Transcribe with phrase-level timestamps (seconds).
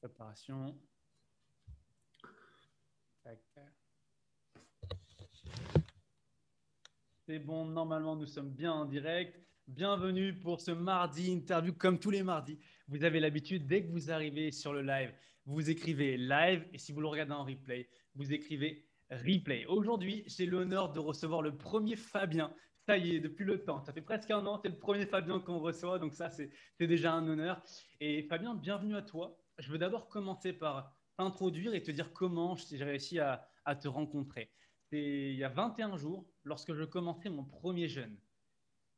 [0.00, 0.78] Préparation.
[7.26, 9.36] C'est bon, normalement nous sommes bien en direct.
[9.66, 12.60] Bienvenue pour ce mardi interview comme tous les mardis.
[12.86, 15.12] Vous avez l'habitude, dès que vous arrivez sur le live,
[15.46, 19.66] vous écrivez live et si vous le regardez en replay, vous écrivez replay.
[19.66, 22.54] Aujourd'hui, j'ai l'honneur de recevoir le premier Fabien.
[22.86, 23.82] Ça y est, depuis le temps.
[23.82, 27.12] Ça fait presque un an, c'est le premier Fabien qu'on reçoit, donc ça, c'est déjà
[27.12, 27.62] un honneur.
[28.00, 29.36] Et Fabien, bienvenue à toi.
[29.58, 33.44] Je veux d'abord commencer par t'introduire et te dire comment j'ai réussi à,
[33.80, 34.50] te rencontrer.
[34.84, 38.18] C'est il y a 21 jours, lorsque je commençais mon premier jeûne.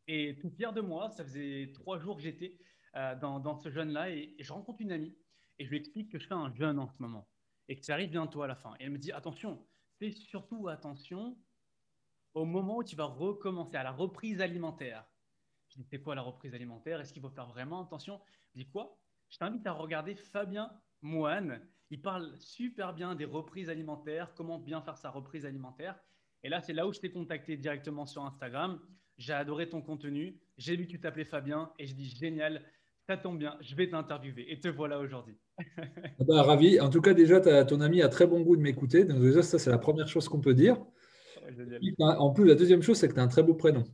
[0.07, 2.59] Et tout fier de moi, ça faisait trois jours que j'étais
[2.97, 5.17] euh, dans, ce jeûne-là et, je rencontre une amie
[5.59, 7.29] et je lui explique que je fais un jeûne en ce moment
[7.69, 8.75] et que ça arrive bientôt à la fin.
[8.79, 9.67] Et elle me dit attention,
[9.99, 11.37] fais surtout attention
[12.35, 15.05] au moment où tu vas recommencer à la reprise alimentaire.
[15.69, 17.01] Je dis c'est quoi la reprise alimentaire?
[17.01, 18.21] Est-ce qu'il faut faire vraiment attention?
[18.55, 19.01] Je dis quoi?
[19.31, 20.71] Je t'invite à regarder Fabien
[21.03, 21.61] Moine.
[21.91, 25.99] Il parle super bien des reprises alimentaires, comment bien faire sa reprise alimentaire.
[26.43, 28.81] Et là, c'est là où je t'ai contacté directement sur Instagram.
[29.19, 30.41] J'ai adoré ton contenu.
[30.57, 32.65] J'ai vu que tu t'appelais Fabien et je dis génial,
[33.07, 34.51] ça tombe bien, je vais t'interviewer.
[34.53, 35.39] Et te voilà aujourd'hui.
[35.77, 36.81] Ah bah, ravi.
[36.81, 39.05] En tout cas, déjà, ton ami a très bon goût de m'écouter.
[39.05, 40.77] Donc, déjà, ça, c'est la première chose qu'on peut dire.
[41.99, 43.85] en plus, la deuxième chose, c'est que tu as un très beau prénom.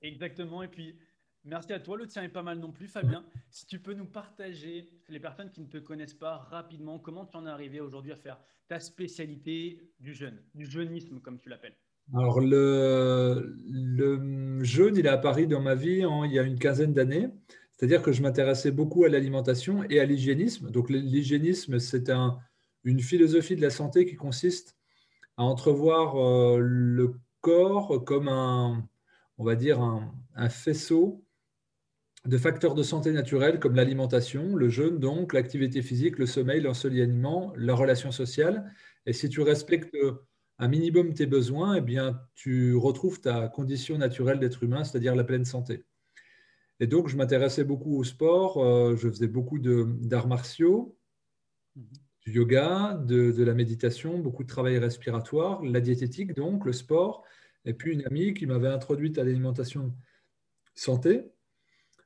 [0.00, 0.62] Exactement.
[0.62, 0.98] Et puis,
[1.44, 1.96] Merci à toi.
[1.96, 3.24] Le tien est pas mal non plus, Fabien.
[3.50, 7.36] Si tu peux nous partager, les personnes qui ne te connaissent pas rapidement, comment tu
[7.36, 11.76] en es arrivé aujourd'hui à faire ta spécialité du jeûne, du jeunisme comme tu l'appelles?
[12.14, 16.92] Alors, le, le, jeûne, il est apparu dans ma vie il y a une quinzaine
[16.92, 17.28] d'années.
[17.72, 20.70] C'est-à-dire que je m'intéressais beaucoup à l'alimentation et à l'hygiénisme.
[20.70, 22.38] Donc, l'hygiénisme, c'est un,
[22.84, 24.76] une philosophie de la santé qui consiste
[25.36, 28.88] à entrevoir euh, le corps comme un,
[29.38, 31.24] on va dire, un, un faisceau
[32.26, 37.52] de facteurs de santé naturels comme l'alimentation, le jeûne, donc l'activité physique, le sommeil, l'ensoleillement,
[37.56, 38.72] la relation sociale.
[39.06, 39.96] Et si tu respectes
[40.58, 45.24] un minimum tes besoins, eh bien, tu retrouves ta condition naturelle d'être humain, c'est-à-dire la
[45.24, 45.84] pleine santé.
[46.78, 50.96] Et donc, je m'intéressais beaucoup au sport, euh, je faisais beaucoup d'arts martiaux,
[51.74, 57.24] du yoga, de, de, la méditation, beaucoup de travail respiratoire, la diététique, donc le sport,
[57.64, 59.92] et puis une amie qui m'avait introduite à l'alimentation
[60.74, 61.24] santé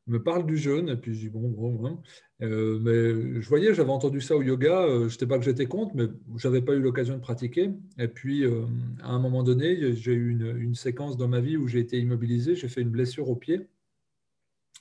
[0.06, 2.00] me parle du jeûne, et puis je dis bon, bon, hein.
[2.42, 5.66] euh, mais je voyais, j'avais entendu ça au yoga, euh, je n'étais pas que j'étais
[5.66, 6.06] contre, mais
[6.36, 7.70] je n'avais pas eu l'occasion de pratiquer.
[7.98, 8.66] Et puis, euh,
[9.02, 12.54] à un moment donné, j'ai eu une, séquence dans ma vie où j'ai été immobilisé,
[12.54, 13.68] j'ai fait une blessure au pied.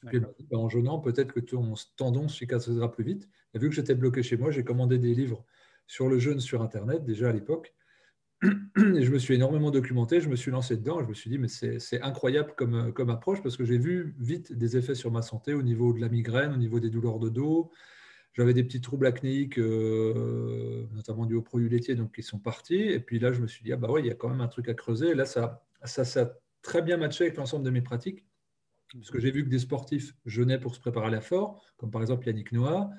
[0.08, 3.30] Puis, ben, en jeûnant, peut-être que ton tendon cicatrisera plus vite.
[3.54, 5.44] Et vu que j'étais bloqué chez moi, j'ai commandé des livres
[5.88, 7.75] sur le jeûne sur Internet, déjà à l'époque.
[8.96, 11.38] Et je me suis énormément documenté, je me suis lancé dedans, je me suis dit,
[11.38, 15.54] mais c'est incroyable comme, approche parce que j'ai vu vite des effets sur ma santé
[15.54, 17.72] au niveau de la migraine, au niveau des douleurs de dos.
[18.34, 22.82] J'avais des petits troubles acnéiques, euh, notamment du haut produit laitier, donc qui sont partis.
[22.82, 24.42] Et puis là, je me suis dit, ah bah ouais, il y a quand même
[24.42, 25.12] un truc à creuser.
[25.12, 28.26] Et là, ça, ça, ça très bien matché avec l'ensemble de mes pratiques.
[28.94, 32.02] Parce que j'ai vu que des sportifs jeûnaient pour se préparer à l'effort, comme par
[32.02, 32.90] exemple Yannick Noah.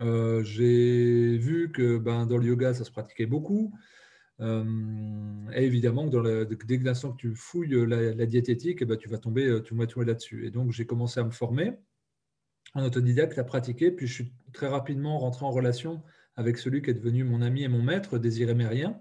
[0.00, 3.74] Euh, j'ai vu que ben, dans le yoga, ça se pratiquait beaucoup.
[4.40, 9.18] Euh, et évidemment, dans la, dès que tu fouilles la, diététique, eh ben, tu vas
[9.18, 10.46] tomber euh, tout, tout là-dessus.
[10.46, 11.72] Et donc, j'ai commencé à me former
[12.74, 13.90] en autodidacte, à pratiquer.
[13.90, 16.02] Puis, je suis très rapidement rentré en relation
[16.36, 19.00] avec celui qui est devenu mon ami et mon maître, Désiré Mérien,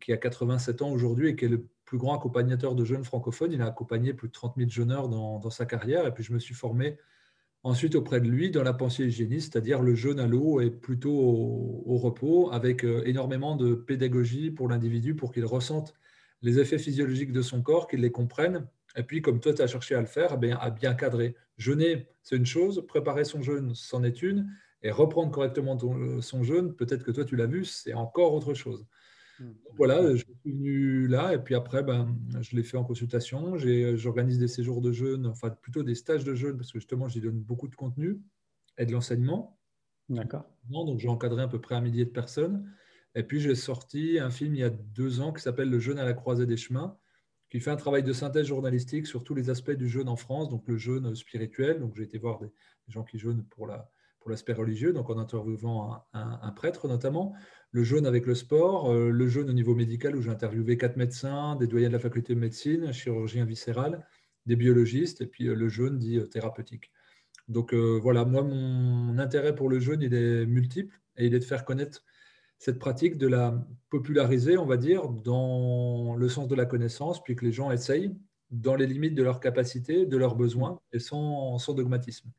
[0.00, 3.52] qui a 87 ans aujourd'hui et qui est le plus grand accompagnateur de jeunes francophones.
[3.52, 6.06] Il a accompagné plus de 30 000 jeûneurs dans, dans sa carrière.
[6.06, 6.98] Et puis, je me suis formé
[7.64, 11.14] Ensuite, auprès de lui, dans la pensée hygiéniste, c'est-à-dire le jeûne à l'eau et plutôt
[11.14, 15.94] au, repos, avec euh, énormément de pédagogie pour l'individu pour qu'il ressente
[16.42, 18.66] les effets physiologiques de son corps, qu'il les comprenne.
[18.96, 21.36] Et puis, comme toi, tu as cherché à le faire, eh à bien cadrer.
[21.56, 24.52] Jeûner, c'est une chose, préparer son jeûne, c'en est une,
[24.82, 28.54] et reprendre correctement euh, son jeûne, peut-être que toi, tu l'as vu, c'est encore autre
[28.54, 28.84] chose.
[29.38, 29.50] Mm.
[29.76, 33.56] voilà, je suis venu là et puis après, ben, je l'ai fait en consultation.
[33.56, 37.20] J'organise des séjours de jeûne, enfin plutôt des stages de jeûne parce que justement, j'y
[37.20, 38.20] donne beaucoup de contenu
[38.78, 39.58] et de l'enseignement.
[40.08, 40.44] D'accord.
[40.68, 42.70] Donc, j'ai encadré à peu près un millier de personnes.
[43.14, 45.98] Et puis, j'ai sorti un film il y a deux ans qui s'appelle Le jeûne
[45.98, 46.96] à la croisée des chemins,
[47.50, 50.48] qui fait un travail de synthèse journalistique sur tous les aspects du jeûne en France,
[50.48, 51.80] donc le jeûne spirituel.
[51.80, 52.50] Donc, j'ai été voir des
[52.88, 53.90] gens qui jeûnent pour la,
[54.22, 57.34] pour l'aspect religieux, donc en interviewant un, prêtre notamment,
[57.72, 60.96] le jeûne avec le sport, euh, le jeûne au niveau médical où j'ai interviewé quatre
[60.96, 64.06] médecins, des doyens de la faculté de médecine, un chirurgien viscéral,
[64.46, 66.92] des biologistes, et puis euh, le jeûne dit euh, thérapeutique.
[67.48, 71.44] Donc voilà, moi, mon intérêt pour le jeûne, il est multiple et il est de
[71.44, 72.04] faire connaître
[72.58, 77.34] cette pratique, de la populariser, on va dire, dans le sens de la connaissance, puis
[77.34, 78.14] que les gens essayent
[78.52, 82.30] dans les limites de leurs capacités, de leurs besoins et sans, sans dogmatisme.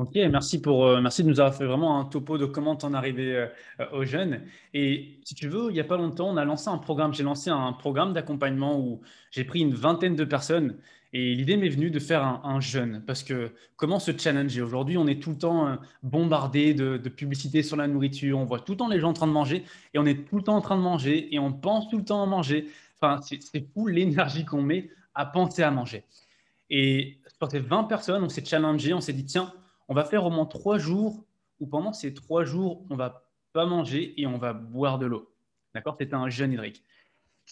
[0.00, 4.04] Euh, merci de nous avoir fait vraiment un topo de comment t'en arrivé euh, aux
[4.04, 4.42] jeunes.
[4.74, 7.22] Et si tu veux, il n'y a pas longtemps, on a lancé un programme, j'ai
[7.22, 9.00] lancé un programme d'accompagnement où
[9.30, 10.76] j'ai pris une vingtaine de personnes
[11.12, 14.62] et l'idée m'est venue de faire un, jeûne parce que comment se challenger?
[14.62, 18.44] Aujourd'hui, on est tout le temps euh, bombardé de, de publicité sur la nourriture, on
[18.44, 20.42] voit tout le temps les gens en train de manger et on est tout le
[20.42, 22.68] temps en train de manger et on pense tout le temps à manger.
[23.00, 26.04] Enfin, c'est fou l'énergie qu'on met à penser à manger.
[26.68, 29.52] Et pour ces 20 personnes, on s'est challengé, on s'est dit, tiens,
[29.90, 31.26] on va faire au moins trois jours
[31.58, 35.30] où pendant ces trois jours, on va pas manger et on va boire de l'eau.
[35.74, 35.96] D'accord?
[35.98, 36.84] C'était un jeûne hydrique.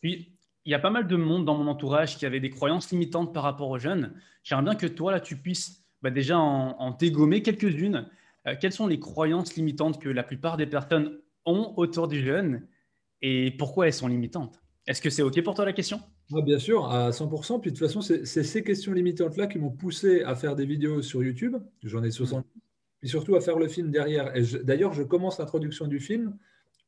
[0.00, 0.32] Puis,
[0.64, 3.34] il y a pas mal de monde dans mon entourage qui avait des croyances limitantes
[3.34, 4.14] par rapport au jeûne.
[4.44, 8.08] J'aimerais bien que toi, là, tu puisses bah, déjà en, dégommer quelques-unes.
[8.46, 12.66] Euh, quelles sont les croyances limitantes que la plupart des personnes ont autour du jeûne
[13.20, 14.62] et pourquoi elles sont limitantes?
[14.86, 16.00] Est-ce que c'est OK pour toi la question?
[16.34, 17.60] Ah, Bien sûr, à 100%.
[17.60, 21.02] Puis de toute façon, c'est ces questions limitantes-là qui m'ont poussé à faire des vidéos
[21.02, 21.56] sur YouTube.
[21.82, 22.44] J'en ai 60.
[22.44, 22.60] Mmh.
[23.00, 24.34] Puis surtout à faire le film derrière.
[24.36, 26.36] Et d'ailleurs, je commence l'introduction du film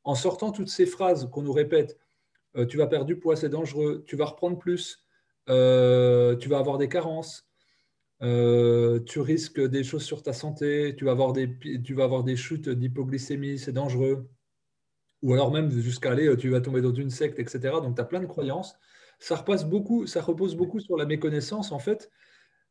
[0.05, 1.99] en sortant toutes ces phrases qu'on nous répète.
[2.57, 4.05] Euh, tu vas perdre du poids, c'est dangereux.
[4.07, 5.05] Tu vas reprendre plus.
[5.49, 7.47] Euh, tu vas avoir des carences.
[8.23, 10.95] Euh, tu risques des choses sur ta santé.
[10.97, 14.29] Tu vas avoir des, tu vas avoir des chutes d'hypoglycémie, c'est dangereux.
[15.23, 17.61] Ou alors même jusqu'à aller, tu vas tomber dans une secte, etc.
[17.83, 18.75] Donc, tu as plein de croyances
[19.21, 22.11] ça, repasse beaucoup, ça repose beaucoup sur la méconnaissance, en fait.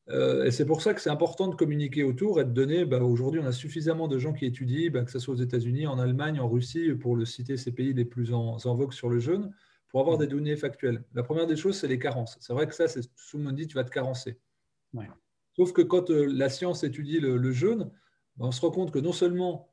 [0.10, 2.86] Euh, et c'est pour ça que c'est important de communiquer autour et de donner.
[2.86, 5.86] Bah, aujourd'hui, on a suffisamment de gens qui étudient, bah, que ce soit aux États-Unis,
[5.86, 9.20] en Allemagne, en Russie, pour le citer ces pays les plus en, vogue sur le
[9.20, 9.54] jeûne,
[9.90, 11.04] pour avoir des données factuelles.
[11.14, 12.38] La première des choses, c'est les carences.
[12.42, 14.40] C'est vrai que ça, c'est, tout le monde dit tu vas te carencer.
[15.56, 17.92] Sauf que quand euh, la science étudie le, jeûne,
[18.38, 19.72] bah, on se rend compte que non seulement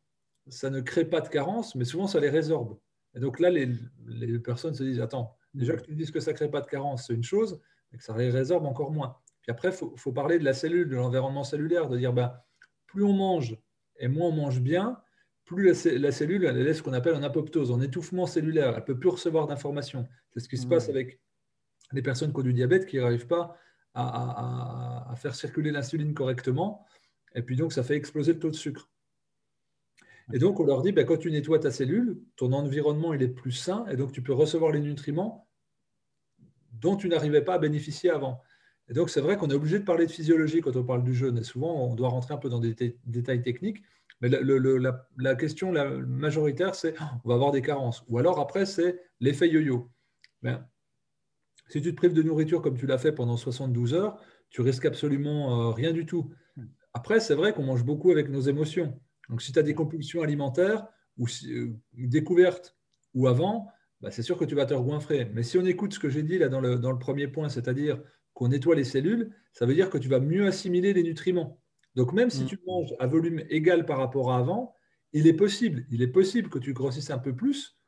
[0.48, 2.78] ça ne crée pas de carences, mais souvent ça les résorbe.
[3.14, 3.70] Et donc là, les,
[4.06, 6.66] les personnes se disent attends, Déjà que tu dises que ça ne crée pas de
[6.66, 7.60] carence, c'est une chose,
[7.90, 9.16] mais que ça les résorbe encore moins.
[9.42, 12.38] Puis après, il faut, parler de la cellule, de l'environnement cellulaire, de dire ben,
[12.86, 13.56] plus on mange
[13.98, 15.00] et moins on mange bien,
[15.44, 18.70] plus la, cellule elle est ce qu'on appelle en apoptose, en étouffement cellulaire.
[18.70, 20.06] Elle ne peut plus recevoir d'informations.
[20.32, 21.20] C'est ce qui se passe avec
[21.92, 23.56] les personnes qui ont du diabète qui n'arrivent pas
[23.94, 26.84] à, faire circuler l'insuline correctement.
[27.34, 28.90] Et puis donc, ça fait exploser le taux de sucre.
[30.32, 33.28] Et donc, on leur dit, ben, quand tu nettoies ta cellule, ton environnement il est
[33.28, 35.48] plus sain et donc tu peux recevoir les nutriments
[36.72, 38.42] dont tu n'arrivais pas à bénéficier avant.
[38.88, 41.14] Et donc, c'est vrai qu'on est obligé de parler de physiologie quand on parle du
[41.14, 41.38] jeûne.
[41.38, 42.74] Et souvent, on doit rentrer un peu dans des
[43.04, 43.82] détails techniques.
[44.20, 46.94] Mais la, question la majoritaire, c'est
[47.24, 48.04] on va avoir des carences.
[48.08, 49.90] Ou alors, après, c'est l'effet yo-yo.
[50.42, 50.66] Ben,
[51.68, 54.20] si tu te prives de nourriture comme tu l'as fait pendant 72 heures,
[54.50, 56.32] tu risques absolument euh, rien du tout.
[56.94, 58.98] Après, c'est vrai qu'on mange beaucoup avec nos émotions.
[59.28, 60.86] Donc, si tu as des compulsions alimentaires
[61.18, 62.76] ou euh, découvertes
[63.14, 63.68] ou avant,
[64.00, 65.30] bah, c'est sûr que tu vas te regoinfrer.
[65.34, 68.00] Mais si on écoute ce que j'ai dit là dans le, premier point, c'est-à-dire
[68.34, 71.60] qu'on nettoie les cellules, ça veut dire que tu vas mieux assimiler les nutriments.
[71.94, 72.46] Donc même si mm.
[72.46, 74.74] tu manges à volume égal par rapport à avant,
[75.12, 77.78] il est possible, il est possible que tu grossisses un peu plus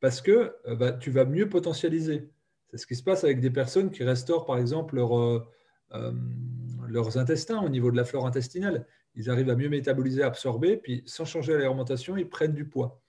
[0.00, 2.30] parce que euh, bah, tu vas mieux potentialiser.
[2.68, 5.38] C'est ce qui se passe avec des personnes qui restaurent par exemple euh,
[5.92, 6.12] euh,
[6.88, 8.86] leurs intestins au niveau de la flore intestinale.
[9.16, 13.00] Ils arrivent à mieux métaboliser, absorber, puis sans changer l'alimentation, ils prennent du poids.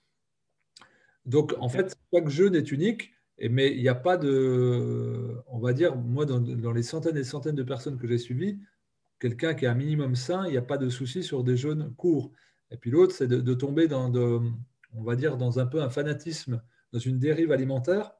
[1.24, 5.36] Donc, en fait, chaque jeûne est unique, mais il n'y a pas de.
[5.48, 8.60] On va dire, moi, dans, les centaines et centaines de personnes que j'ai suivies,
[9.18, 11.92] quelqu'un qui est un minimum sain, il n'y a pas de souci sur des jeûnes
[11.96, 12.30] courts.
[12.70, 14.12] Et puis l'autre, c'est de, tomber dans,
[14.94, 18.12] on va dire, dans un peu un fanatisme, dans une dérive alimentaire.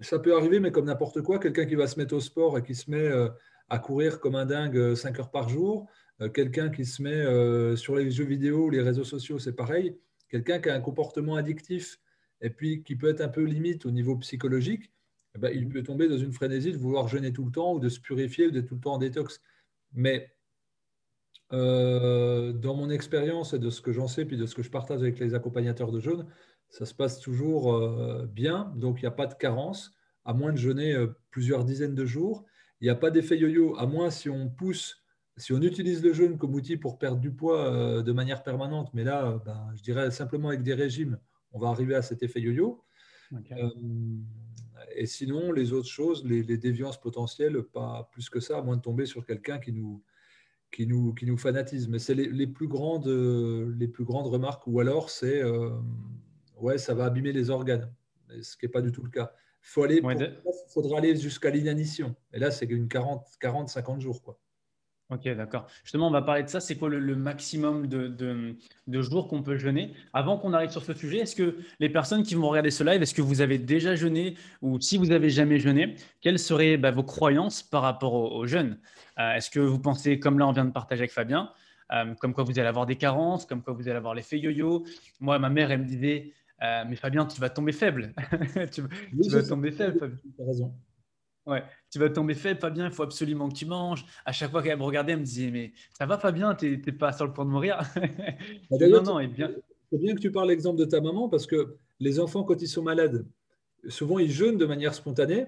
[0.00, 2.62] Ça peut arriver, mais comme n'importe quoi, quelqu'un qui va se mettre au sport et
[2.62, 3.28] qui se met euh,
[3.68, 7.76] à courir comme un dingue 5 heures par jour, euh, quelqu'un qui se met euh,
[7.76, 9.96] sur les jeux vidéo les réseaux sociaux, c'est pareil
[10.28, 11.98] quelqu'un qui a un comportement addictif
[12.40, 14.92] et puis qui peut être un peu limite au niveau psychologique,
[15.34, 17.80] eh ben, il peut tomber dans une frénésie de vouloir jeûner tout le temps ou
[17.80, 19.40] de se purifier ou d'être tout le temps en détox.
[19.92, 20.34] Mais
[21.52, 24.70] euh, dans mon expérience et de ce que j'en sais, puis de ce que je
[24.70, 26.26] partage avec les accompagnateurs de jeûne,
[26.68, 29.92] ça se passe toujours euh, bien, donc il n'y a pas de carence,
[30.24, 32.44] à moins de jeûner euh, plusieurs dizaines de jours.
[32.80, 35.02] Il n'y a pas d'effet yo-yo, à moins si on pousse
[35.38, 38.90] si on utilise le jeûne comme outil pour perdre du poids euh, de manière permanente,
[38.92, 41.18] mais là, euh, ben, je dirais simplement avec des régimes,
[41.52, 42.84] on va arriver à cet effet yo-yo.
[43.32, 43.70] Euh,
[44.94, 48.82] et sinon, les autres choses, les, déviances potentielles, pas plus que ça, à moins de
[48.82, 50.02] tomber sur quelqu'un qui nous,
[50.72, 51.88] qui, nous, qui nous fanatise.
[51.88, 54.66] Mais c'est les, plus grandes, les plus grandes remarques.
[54.66, 55.42] Ou alors, c'est
[56.56, 57.92] ouais, ça va abîmer les organes,
[58.40, 59.32] ce qui n'est pas du tout le cas.
[59.76, 62.16] Il faudra aller jusqu'à l'inanition.
[62.32, 64.22] Et là, c'est une 40-50 jours.
[64.22, 64.38] Quoi.
[65.10, 65.66] Ok, d'accord.
[65.84, 66.60] Justement, on va parler de ça.
[66.60, 69.94] C'est quoi le, maximum de, de, jours qu'on peut jeûner?
[70.12, 73.00] Avant qu'on arrive sur ce sujet, est-ce que les personnes qui vont regarder ce live,
[73.00, 76.90] est-ce que vous avez déjà jeûné ou si vous n'avez jamais jeûné, quelles seraient bah,
[76.90, 78.78] vos croyances par rapport au, jeûne?
[79.18, 81.50] Euh, Est-ce que vous pensez, comme là on vient de partager avec Fabien,
[81.92, 84.84] euh, comme quoi vous allez avoir des carences, comme quoi vous allez avoir l'effet yo-yo?
[85.20, 88.12] Moi, ma mère, elle me disait, euh, mais Fabien, tu vas tomber faible.
[88.72, 88.82] tu,
[89.30, 90.16] vas tomber faible, Fabien.
[90.36, 90.74] Tu as raison.
[91.48, 94.04] Ouais, tu vas tomber faible, Fabien, il faut absolument que tu manges.
[94.26, 96.92] À chaque fois qu'elle me regardait, elle me disait, mais ça va, Fabien, tu n'es
[96.92, 97.80] pas sur le point de mourir?
[98.70, 99.50] Bah, non, non, et bien.
[99.90, 102.68] C'est bien que tu parles l'exemple de ta maman parce que les enfants, quand ils
[102.68, 103.26] sont malades,
[103.88, 105.46] souvent ils jeûnent de manière spontanée.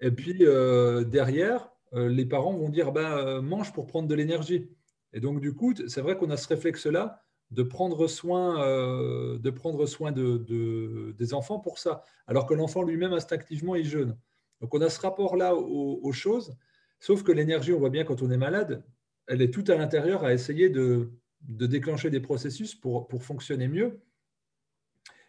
[0.00, 4.68] Et puis euh, derrière, euh, les parents vont dire bah, mange pour prendre de l'énergie.
[5.14, 9.50] Et donc, du coup, c'est vrai qu'on a ce réflexe-là de prendre soin, euh, de
[9.50, 14.16] prendre soin de, des enfants pour ça, alors que l'enfant lui-même, instinctivement, il jeûne.
[14.60, 16.56] Donc, on a ce rapport-là aux, choses,
[16.98, 18.84] sauf que l'énergie, on voit bien quand on est malade,
[19.26, 24.00] elle est tout à l'intérieur à essayer de, déclencher des processus pour, fonctionner mieux.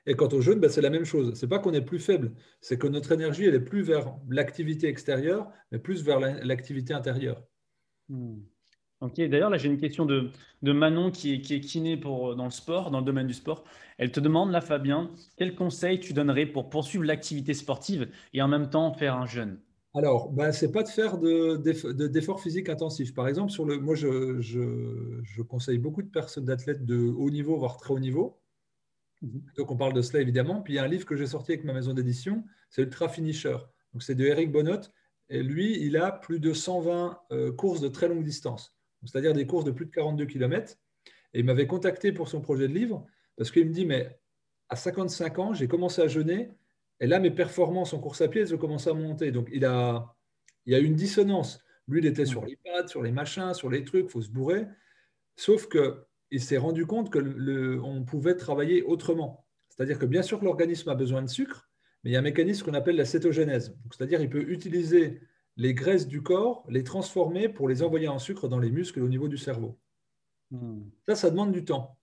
[0.06, 1.38] Et quand on jeûne, ben, c'est la même chose.
[1.38, 4.16] Ce n'est pas qu'on est plus faible, c'est que notre énergie, elle est plus vers
[4.28, 7.44] l'activité extérieure, mais plus vers l'activité intérieure.
[8.08, 8.40] Hmm.
[9.02, 12.46] Ok, d'ailleurs, là, j'ai une question de, Manon qui est, qui est kiné pour, dans
[12.46, 13.64] le sport, dans le domaine du sport.
[13.98, 18.48] Elle te demande, là, Fabien, quel conseil tu donnerais pour poursuivre l'activité sportive et en
[18.48, 19.60] même temps faire un jeûne?
[19.96, 23.14] Alors, ben, ce n'est pas de faire d'efforts physiques intensifs.
[23.14, 27.58] Par exemple, sur le, moi, je, je conseille beaucoup de personnes, d'athlètes de haut niveau,
[27.58, 28.40] voire très haut niveau,
[29.22, 29.44] Mhm.
[29.58, 30.62] Donc, on parle de cela évidemment.
[30.62, 33.10] Puis, il y a un livre que j'ai sorti avec ma maison d'édition, c'est Ultra
[33.10, 33.58] Finisher.
[33.94, 34.82] Donc, c'est de Eric Bonnot.
[35.30, 39.46] Et lui, il a plus de 120 euh, courses de très longue distance, c'est-à-dire des
[39.46, 40.76] courses de plus de 42 km.
[41.34, 43.06] Et il m'avait contacté pour son projet de livre
[43.38, 44.20] parce qu'il me dit Mais
[44.70, 46.52] à 55 ans, j'ai commencé à jeûner.
[47.00, 49.32] Et là, mes performances en course à pied, elles ont commencé à monter.
[49.32, 50.16] Donc, il a,
[50.66, 51.64] il y a une dissonance.
[51.88, 54.30] Lui, il était sur les pattes, sur les machins, sur les trucs, il faut se
[54.30, 54.68] bourrer.
[55.36, 59.46] Sauf que il s'est rendu compte qu'on pouvait travailler autrement.
[59.70, 61.70] C'est-à-dire que bien sûr que l'organisme a besoin de sucre,
[62.04, 63.76] mais il y a un mécanisme qu'on appelle la cétogénèse.
[63.92, 65.22] C'est-à-dire qu'il peut utiliser
[65.60, 69.10] les graisses du corps, les transformer pour les envoyer en sucre dans les muscles au
[69.10, 69.78] niveau du cerveau.
[70.52, 70.84] Hmm.
[71.06, 71.98] Ça, ça demande du temps.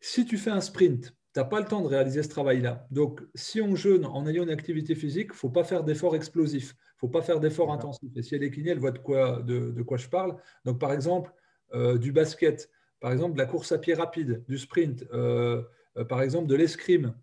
[0.00, 2.88] Si tu fais un sprint, tu n'as pas le temps de réaliser ce travail-là.
[2.90, 6.16] Donc, si on jeûne en ayant une activité physique, il ne faut pas faire d'efforts
[6.16, 8.10] explosifs, il ne faut pas faire d'efforts intensifs.
[8.16, 10.36] Et si elle est kiné, elle voit de quoi, de, quoi je parle.
[10.64, 11.32] Donc, par exemple,
[11.74, 15.62] euh, du basket, par exemple, de la course à pied rapide, du sprint, euh,
[15.96, 17.14] euh, par exemple, de l'escrime.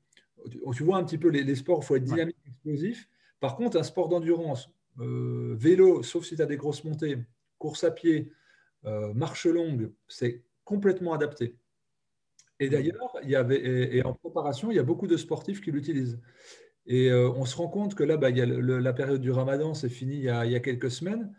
[0.74, 3.10] Tu vois un petit peu les, sports, il faut être dynamique, explosif.
[3.42, 7.18] Par contre, un sport d'endurance, euh, vélo, sauf si tu as des grosses montées,
[7.58, 8.32] course à pied,
[9.16, 11.58] marche longue, c'est complètement adapté.
[12.62, 13.60] Et d'ailleurs, il y avait,
[13.98, 16.22] et, en préparation, il y a beaucoup de sportifs qui l'utilisent.
[16.86, 19.74] Et on se rend compte que là, bah, il y a la période du ramadan,
[19.74, 21.34] c'est fini il y, a, il y a quelques semaines.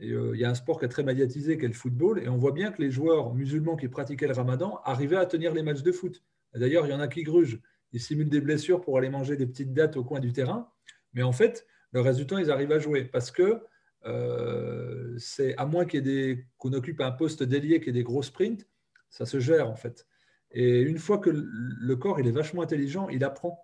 [0.00, 2.28] Euh, il y a un sport qui est très médiatisé, qui est le football, et
[2.28, 5.62] on voit bien que les joueurs musulmans qui pratiquaient le ramadan arrivaient à tenir les
[5.62, 6.22] matchs de foot.
[6.54, 7.60] D'ailleurs, il y en a qui grugent,
[7.92, 10.70] ils simulent des blessures pour aller manger des petites dates au coin du terrain,
[11.14, 11.66] mais en fait,
[12.02, 13.60] le temps, ils arrivent à jouer parce que
[14.04, 18.66] euh, c'est à moins qu'on occupe un poste délié qui est des gros sprints,
[19.10, 20.06] ça se gère en fait.
[20.52, 23.62] Et une fois que le corps il est vachement intelligent, il apprend.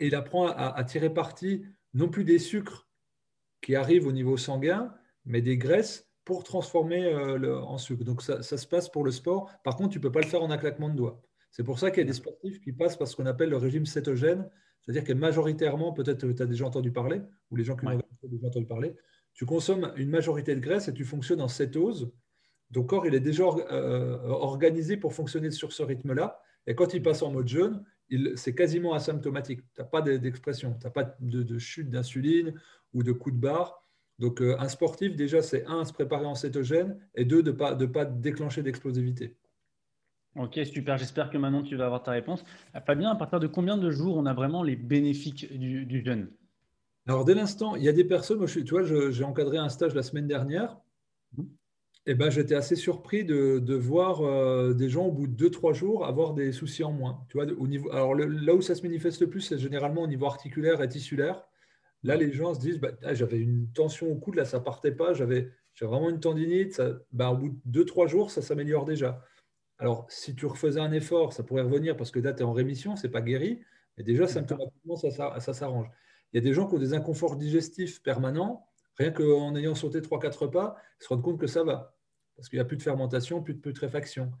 [0.00, 2.88] Et il apprend à tirer parti non plus des sucres
[3.62, 4.92] qui arrivent au niveau sanguin,
[5.24, 8.04] mais des graisses pour transformer euh, en sucre.
[8.04, 9.50] Donc ça, se passe pour le sport.
[9.62, 11.22] Par contre, tu ne peux pas le faire en un claquement de doigts.
[11.50, 13.56] C'est pour ça qu'il y a des sportifs qui passent par ce qu'on appelle le
[13.56, 14.48] régime cétogène,
[14.84, 18.46] c'est-à-dire que majoritairement, peut-être tu as déjà entendu parler, ou les gens qui ont déjà
[18.46, 18.94] entendu parler,
[19.32, 22.12] tu consommes une majorité de graisse et tu fonctionnes en cétose.
[22.72, 26.40] Ton corps, il est déjà euh, organisé pour fonctionner sur ce rythme-là.
[26.66, 27.84] Et quand il passe en mode jeûne,
[28.36, 29.60] c'est quasiment asymptomatique.
[29.74, 32.54] Tu n'as pas d'expression, tu n'as pas de, de chute d'insuline
[32.92, 33.82] ou de coup de barre.
[34.18, 37.56] Donc, euh, un sportif, déjà, c'est un, se préparer en cétogène et deux, de ne
[37.56, 39.36] pas, de pas déclencher d'explosivité.
[40.36, 40.98] Ok, super.
[40.98, 42.44] J'espère que maintenant tu vas avoir ta réponse.
[42.74, 46.04] Euh, Fabien, à partir de combien de jours on a vraiment les bénéfices du, du
[46.04, 46.28] jeûne?
[47.06, 49.68] Alors, dès l'instant, il y a des personnes, moi, je, tu vois, j'ai encadré un
[49.68, 50.78] stage la semaine dernière.
[52.06, 56.04] Eh ben, j'étais assez surpris de, voir euh, des gens au bout de 2-3 jours
[56.04, 57.24] avoir des soucis en moins.
[57.28, 60.06] Tu vois, au niveau, alors là où ça se manifeste le plus, c'est généralement au
[60.06, 61.42] niveau articulaire et tissulaire.
[62.02, 64.92] Là, les gens se disent bah, ah, j'avais une tension au coude, là, ça partait
[64.92, 65.50] pas, j'avais
[65.80, 66.74] vraiment une tendinite.
[66.74, 69.22] Ça, bah, au bout de 2-3 jours, ça s'améliore déjà.
[69.78, 72.52] Alors, si tu refaisais un effort, ça pourrait revenir parce que là, tu es en
[72.52, 73.60] rémission, ce n'est pas guéri.
[73.96, 75.88] Mais déjà, symptomatiquement, ça, ça, s'arrange.
[76.32, 78.66] Il y a des gens qui ont des inconforts digestifs permanents.
[78.96, 81.96] Rien qu'en ayant sauté 3-4 repas, ils se rendent compte que ça va.
[82.36, 84.32] Parce qu'il n'y a plus de fermentation, plus de putréfaction.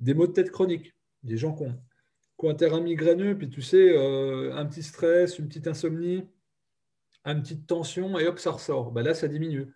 [0.00, 0.94] Des maux de tête chroniques.
[1.22, 5.48] Des gens qui ont, un terrain migraineux, puis tu sais, euh, un petit stress, une
[5.48, 6.28] petite insomnie
[7.32, 8.92] une petite tension et hop, ça ressort.
[8.92, 9.72] Ben là, ça diminue.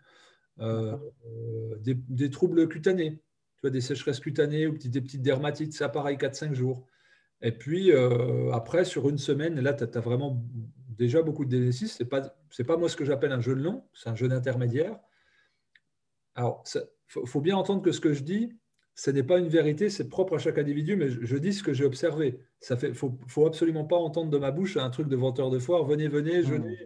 [0.61, 3.23] Euh, euh, des, troubles cutanés,
[3.63, 6.85] tu vois, des sécheresses cutanées ou des petites dermatites, ça pareil 4-5 jours.
[7.43, 10.45] Et puis euh, après, sur une semaine, là, tu as, vraiment
[10.89, 11.87] déjà beaucoup de dénécis.
[11.87, 12.23] Ce n'est pas,
[12.67, 14.99] pas moi ce que j'appelle un jeûne long, c'est un jeûne intermédiaire.
[16.35, 18.53] Alors, il faut, bien entendre que ce que je dis,
[18.97, 21.73] ce n'est pas une vérité, c'est propre à chaque individu, mais je, dis ce que
[21.73, 22.41] j'ai observé.
[22.69, 25.59] Il ne faut, faut, absolument pas entendre de ma bouche un truc de venteur de
[25.59, 26.77] foire, venez, venez, je mmh.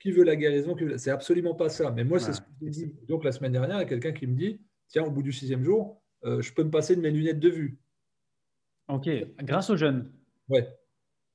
[0.00, 1.92] qui veut la guérison C'est absolument pas ça.
[1.92, 2.94] Mais moi, c'est ce que j'ai dit.
[3.08, 5.32] Donc, la semaine dernière, il y a quelqu'un qui me dit, tiens, au bout du
[5.32, 7.78] sixième jour, euh, je peux me passer de mes lunettes de vue.
[8.88, 10.12] Ok, grâce aux jeunes.
[10.48, 10.68] Ouais.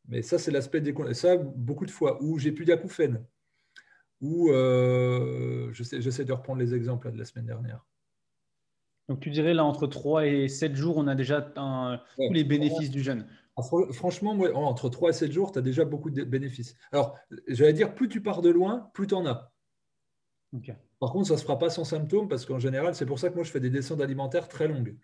[0.07, 0.93] Mais ça, c'est l'aspect des...
[1.13, 3.23] Ça, beaucoup de fois, où j'ai plus d'acouphènes,
[4.21, 7.85] où euh, j'essaie de reprendre les exemples de la semaine dernière.
[9.07, 12.91] Donc tu dirais là, entre 3 et 7 jours, on a déjà tous les bénéfices
[12.91, 13.27] du jeûne.
[13.57, 16.75] Ah, franchement, moi, entre 3 et 7 jours, tu as déjà beaucoup de bénéfices.
[16.91, 17.17] Alors,
[17.47, 19.51] j'allais dire, plus tu pars de loin, plus tu en as.
[20.99, 23.29] Par contre, ça ne se fera pas sans symptômes parce qu'en général, c'est pour ça
[23.29, 24.97] que moi, je fais des descentes alimentaires très longues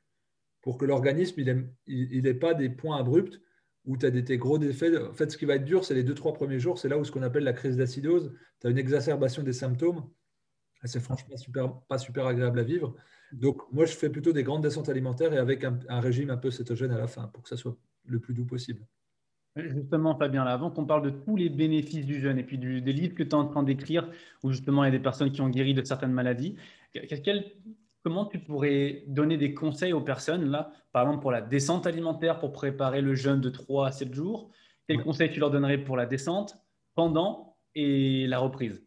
[0.61, 1.41] pour que l'organisme
[1.87, 3.39] n'ait pas des points abrupts
[3.85, 5.09] où tu as des, gros défauts.
[5.09, 6.79] En fait, ce qui va être dur, c'est les 2-3 premiers jours.
[6.79, 8.33] C'est là où ce qu'on appelle la crise d'acidose.
[8.59, 10.09] Tu as une exacerbation des symptômes.
[10.83, 12.95] C'est franchement pas super agréable à vivre.
[13.31, 16.51] Donc, moi, je fais plutôt des grandes descentes alimentaires et avec un, régime un peu
[16.51, 18.85] cétogène à la fin pour que ça soit le plus doux possible.
[19.55, 22.93] Justement, Fabien, là, avant qu'on parle de tous les bénéfices du jeûne et puis des
[22.93, 24.09] livres que tu es en train d'écrire,
[24.43, 26.57] où justement il y a des personnes qui ont guéri de certaines maladies,
[28.03, 32.39] comment tu pourrais donner des conseils aux personnes, là, par exemple pour la descente alimentaire,
[32.39, 34.51] pour préparer le jeûne de 3 à 7 jours?
[34.87, 36.57] Quels conseils tu leur donnerais pour la descente,
[36.93, 38.83] pendant et la reprise?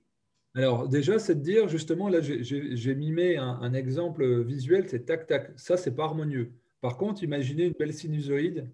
[0.55, 5.27] Alors déjà, c'est de dire, justement, là, j'ai mimé un, un, exemple visuel, c'est tac,
[5.27, 5.53] tac.
[5.57, 6.53] Ça, c'est pas harmonieux.
[6.83, 8.71] Par contre, imaginez une belle sinusoïde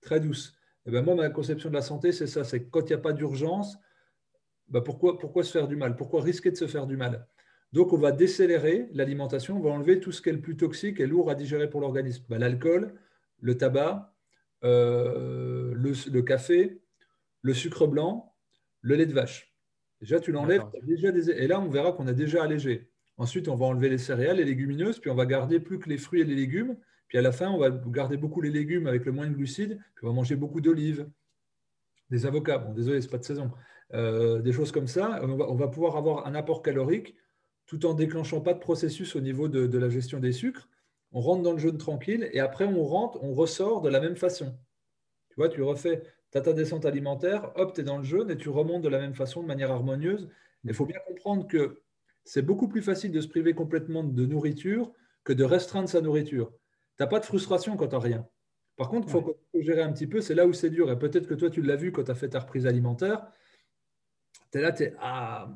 [0.00, 0.57] très douce.
[0.86, 2.94] Et eh ben moi, ma conception de la santé, c'est ça, c'est quand il n'y
[2.94, 3.78] a pas d'urgence,
[4.68, 5.96] ben pourquoi, pourquoi se faire du mal?
[5.96, 7.26] Pourquoi risquer de se faire du mal?
[7.72, 11.00] Donc, on va décélérer l'alimentation, on va enlever tout ce qui est le plus toxique
[11.00, 12.24] et lourd à digérer pour l'organisme.
[12.28, 12.94] Ben, L'alcool,
[13.40, 14.14] le tabac,
[14.64, 16.80] euh, le, le café,
[17.42, 18.34] le sucre blanc,
[18.80, 19.54] le lait de vache.
[20.00, 21.30] Déjà, tu l'enlèves, déjà des...
[21.30, 22.90] et là, on verra qu'on a déjà allégé.
[23.16, 25.98] Ensuite, on va enlever les céréales, les légumineuses, puis on va garder plus que les
[25.98, 26.76] fruits et les légumes.
[27.08, 29.78] Puis à la fin, on va garder beaucoup les légumes avec le moins de glucides,
[29.94, 31.08] puis on va manger beaucoup d'olives,
[32.10, 32.58] des avocats.
[32.58, 33.50] Bon, désolé, ce n'est pas de saison.
[33.94, 35.20] Euh, des choses comme ça.
[35.22, 37.16] On va, pouvoir avoir un apport calorique
[37.66, 40.68] tout en déclenchant pas de processus au niveau de, la gestion des sucres.
[41.12, 44.16] On rentre dans le jeûne tranquille et après, on rentre, on ressort de la même
[44.16, 44.58] façon.
[45.30, 46.02] Tu vois, tu refais
[46.34, 48.98] as ta descente alimentaire, hop, tu es dans le jeûne et tu remontes de la
[48.98, 50.28] même façon, de manière harmonieuse.
[50.64, 51.80] Il faut bien comprendre que
[52.24, 54.92] c'est beaucoup plus facile de se priver complètement de nourriture
[55.24, 56.52] que de restreindre sa nourriture.
[56.98, 58.28] Tu n'as pas de frustration quand tu n'as rien.
[58.76, 60.90] Par contre, il faut, gérer un petit peu, c'est là où c'est dur.
[60.90, 63.26] Et peut-être que toi, tu l'as vu quand tu as fait ta reprise alimentaire.
[64.50, 65.48] Tu es là, tu es ah,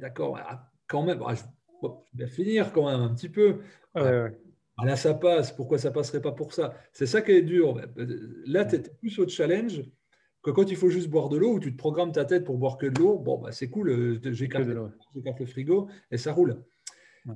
[0.00, 1.42] d'accord, ah, quand même, ah, je,
[2.14, 3.60] vais finir quand même un petit peu.
[3.94, 4.28] Ah,
[4.84, 5.52] là, ça passe.
[5.52, 6.74] Pourquoi ça passerait pas pour ça?
[6.92, 7.80] C'est ça qui est dur.
[8.46, 9.82] Là, tu es plus au challenge
[10.42, 12.58] que quand il faut juste boire de l'eau, où tu te programmes ta tête pour
[12.58, 13.18] boire que de l'eau.
[13.18, 16.62] Bon, bah, c'est cool, euh, j'écarte le frigo et ça roule.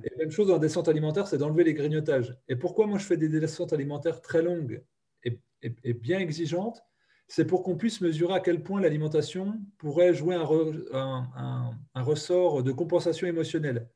[0.03, 2.37] Et même chose dans la descente alimentaire, c'est d'enlever les grignotages.
[2.47, 4.83] Et pourquoi moi je fais des descentes alimentaires très longues
[5.23, 6.83] et, bien exigeantes?
[7.27, 12.71] C'est pour qu'on puisse mesurer à quel point l'alimentation pourrait jouer un, un ressort de
[12.71, 13.87] compensation émotionnelle.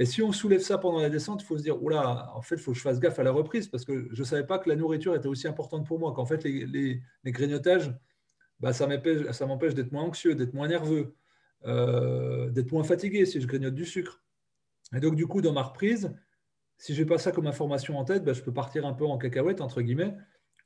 [0.00, 2.54] Et si on soulève ça pendant la descente, il faut se dire, oula, en fait,
[2.54, 4.58] il faut que je fasse gaffe à la reprise parce que je ne savais pas
[4.58, 7.94] que la nourriture était aussi importante pour moi, qu'en fait, les, grignotages,
[8.60, 11.14] bah, ça m'empêche d'être moins anxieux, d'être moins nerveux,
[11.66, 14.24] euh, d'être moins fatigué si je grignote du sucre.
[14.94, 16.12] Et donc, du coup, dans ma reprise,
[16.78, 19.04] si je n'ai pas ça comme information en tête, bah, je peux partir un peu
[19.04, 20.16] en cacahuète, entre guillemets.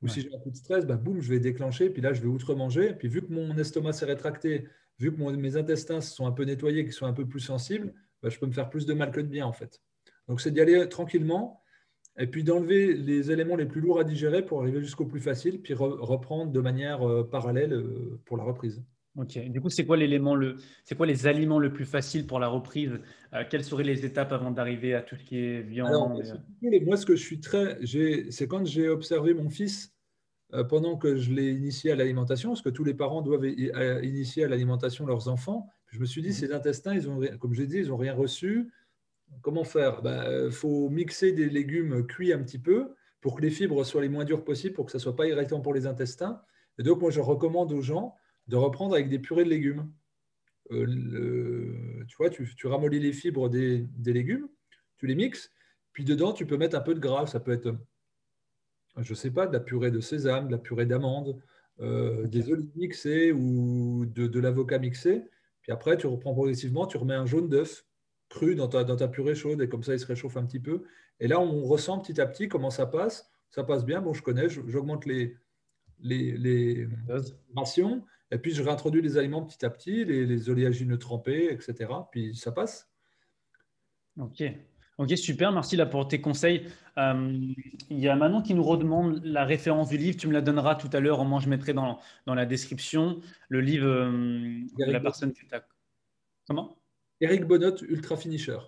[0.03, 2.21] Ou si j'ai un coup de stress, bah, boum, je vais déclencher, puis là, je
[2.21, 2.95] vais outre-manger.
[2.95, 6.85] Puis vu que mon estomac s'est rétracté, vu que mes intestins sont un peu nettoyés,
[6.85, 9.21] qu'ils sont un peu plus sensibles, bah, je peux me faire plus de mal que
[9.21, 9.83] de bien en fait.
[10.29, 11.63] Donc c'est d'y aller tranquillement
[12.17, 15.61] et puis d'enlever les éléments les plus lourds à digérer pour arriver jusqu'au plus facile,
[15.61, 18.83] puis reprendre de manière euh, parallèle euh, pour la reprise.
[19.17, 19.39] Ok.
[19.49, 22.49] Du coup, c'est quoi l'élément le, c'est quoi les aliments le plus facile pour la
[22.49, 22.99] reprise?
[23.33, 26.21] Euh, Quelles seraient les étapes avant d'arriver à tout ce qui est viande
[26.63, 27.79] Moi, ce que je suis très,
[28.31, 29.95] c'est quand j'ai observé mon fils
[30.69, 34.49] pendant que je l'ai initié à l'alimentation, parce que tous les parents doivent initier à
[34.49, 35.69] l'alimentation leurs enfants.
[35.89, 36.35] Je me suis dit, mhm.
[36.35, 38.73] ces intestins, ils ont, comme j'ai dit, ils n'ont rien reçu.
[39.43, 39.97] Comment faire?
[39.99, 44.03] Il ben, faut mixer des légumes cuits un petit peu pour que les fibres soient
[44.03, 46.43] les moins dures possibles, pour que ça ne soit pas irritant pour les intestins.
[46.79, 48.17] Et donc, moi, je recommande aux gens
[48.49, 49.91] de reprendre avec des purées de légumes.
[50.71, 54.49] Euh, tu vois, tu, ramollis les fibres des, légumes,
[54.97, 55.51] tu les mixes,
[55.93, 57.27] puis dedans, tu peux mettre un peu de gras.
[57.27, 57.77] Ça peut être,
[58.99, 61.41] je ne sais pas, de la purée de sésame, de la purée d'amande,
[61.81, 65.25] euh, des olives mixées ou de l'avocat mixé.
[65.63, 67.87] Puis après, tu reprends progressivement, tu remets un jaune d'œuf
[68.29, 70.61] cru dans ta, dans ta purée chaude et comme ça, il se réchauffe un petit
[70.61, 70.83] peu.
[71.21, 73.31] Et là, on ressent petit à petit comment ça passe.
[73.51, 74.03] Ça passe bien.
[74.03, 75.37] Bon, je connais, j'augmente les,
[76.01, 76.87] les,
[77.57, 78.05] rations.
[78.35, 81.89] Et puis, je réintroduis les aliments petit à petit, les, les oléagineux trempés, etc.
[82.11, 82.91] Puis, ça passe.
[84.19, 84.43] OK.
[84.99, 86.67] Ok, super, merci là pour tes conseils.
[86.99, 87.53] Euh,
[87.91, 90.17] il y a Manon qui nous redemande la référence du livre.
[90.17, 91.21] Tu me la donneras tout à l'heure.
[91.21, 95.45] Au moins, je mettrai dans, dans la description le livre euh, de la personne que
[95.45, 95.65] tu as.
[96.47, 96.77] Comment?
[97.21, 98.59] Eric Bonnot, Ultra Finisher.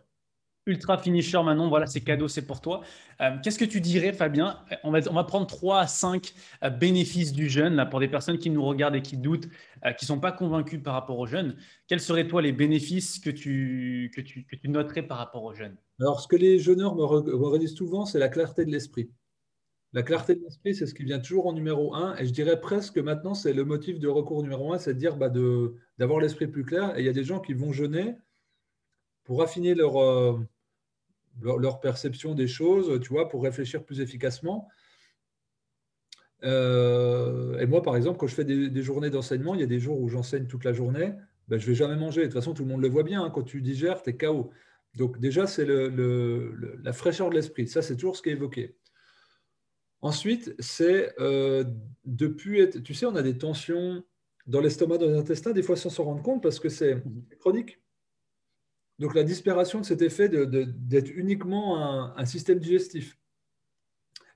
[0.66, 2.80] Ultra finisher Manon, voilà, c'est cadeau, c'est pour toi.
[3.20, 4.58] Euh, qu'est-ce que tu dirais, Fabien?
[4.82, 8.08] On va, on va prendre 3 à 5 euh, bénéfices du jeûne là, pour des
[8.08, 9.48] personnes qui nous regardent et qui doutent,
[9.84, 11.56] euh, qui ne sont pas convaincues par rapport au jeûne.
[11.86, 15.54] Quels seraient, toi, les bénéfices que tu, que tu, que tu noterais par rapport au
[15.54, 19.08] jeûne Alors, ce que les jeûneurs me, redisent souvent, c'est la clarté de l'esprit.
[19.92, 22.16] La clarté de l'esprit, c'est ce qui vient toujours en numéro 1.
[22.16, 24.98] Et je dirais presque que maintenant, c'est le motif de recours numéro 1, c'est de
[24.98, 25.30] dire bah,
[25.96, 26.98] d'avoir l'esprit plus clair.
[26.98, 28.16] Et il y a des gens qui vont jeûner
[29.22, 29.96] pour affiner leur
[31.40, 34.68] leur, perception des choses, tu vois, pour réfléchir plus efficacement.
[36.44, 39.80] Euh, et moi, par exemple, quand je fais des, journées d'enseignement, il y a des
[39.80, 41.12] jours où j'enseigne toute la journée,
[41.48, 42.22] ben, je ne vais jamais manger.
[42.22, 43.24] De toute façon, tout le monde le voit bien.
[43.24, 43.30] Hein.
[43.30, 44.50] quand tu digères, tu es KO.
[44.94, 47.68] Donc déjà, c'est le, la fraîcheur de l'esprit.
[47.68, 48.76] Ça, c'est toujours ce qui est évoqué.
[50.00, 51.64] Ensuite, c'est euh,
[52.04, 52.82] depuis être...
[52.82, 54.04] Tu sais, on a des tensions
[54.46, 57.24] dans l'estomac, dans les intestins, des fois sans s'en rendre compte parce que c'est mmh.
[57.40, 57.80] chronique.
[58.98, 63.18] Donc la disparition de cet effet d'être uniquement un, système digestif.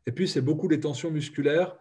[0.06, 1.76] Et puis c'est beaucoup les tensions musculaires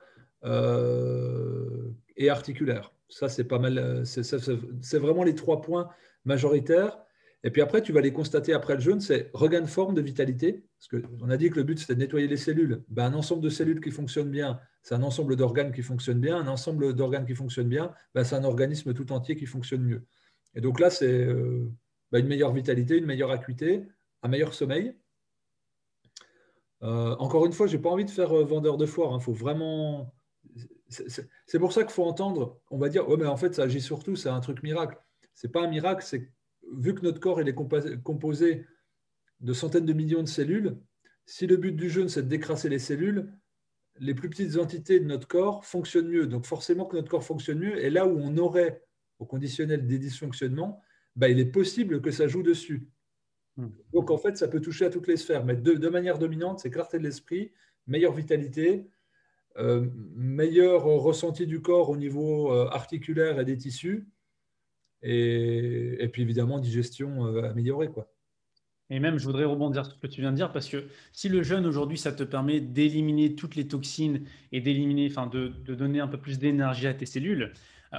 [0.45, 2.93] euh, et articulaires.
[3.09, 4.03] Ça, c'est pas mal.
[4.05, 5.89] C'est vraiment les trois points
[6.25, 6.99] majoritaires.
[7.43, 10.01] Et puis après, tu vas les constater après le jeûne, c'est regain de forme, de
[10.01, 10.65] vitalité.
[10.77, 12.83] Parce qu'on a dit que le but, c'était de nettoyer les cellules.
[12.89, 16.37] Ben, un ensemble de cellules qui fonctionnent bien, c'est un ensemble d'organes qui fonctionnent bien.
[16.37, 20.03] Un ensemble d'organes qui fonctionnent bien, ben, c'est un organisme tout entier qui fonctionne mieux.
[20.53, 21.71] Et donc là, c'est euh,
[22.11, 23.87] bah, une meilleure vitalité, une meilleure acuité,
[24.23, 24.95] un meilleur sommeil.
[26.81, 29.13] Euh, encore une fois, je n'ai pas envie de faire euh, vendeur de foire.
[29.13, 29.19] Hein.
[29.19, 30.13] faut vraiment.
[30.87, 32.59] C'est pour ça qu'il faut entendre.
[32.71, 34.97] On va dire, ouais, mais en fait, ça agit surtout, c'est un truc miracle.
[35.35, 36.31] Ce n'est pas un miracle, c'est
[36.77, 37.55] vu que notre corps est
[38.03, 38.65] composé
[39.39, 40.77] de centaines de millions de cellules,
[41.25, 43.31] si le but du jeûne c'est de décrasser les cellules,
[43.99, 46.27] les plus petites entités de notre corps fonctionnent mieux.
[46.27, 47.83] Donc forcément que notre corps fonctionne mieux.
[47.83, 48.83] Et là où on aurait,
[49.19, 50.81] au conditionnel des dysfonctionnements,
[51.19, 52.87] bah, il est possible que ça joue dessus.
[53.57, 53.67] Hmm.
[53.91, 56.71] Donc en fait, ça peut toucher à toutes les sphères, mais de, manière dominante, c'est
[56.71, 57.51] clarté de l'esprit,
[57.87, 58.87] meilleure vitalité,
[59.57, 64.07] euh, meilleur ressenti du corps au niveau euh, articulaire et des tissus,
[65.01, 67.89] et, puis évidemment digestion euh, améliorée.
[67.89, 68.09] Quoi.
[68.89, 71.27] Et même, je voudrais rebondir sur ce que tu viens de dire, parce que si
[71.27, 75.75] le jeûne aujourd'hui, ça te permet d'éliminer toutes les toxines et d'éliminer, enfin de, de,
[75.75, 77.51] donner un peu plus d'énergie à tes cellules,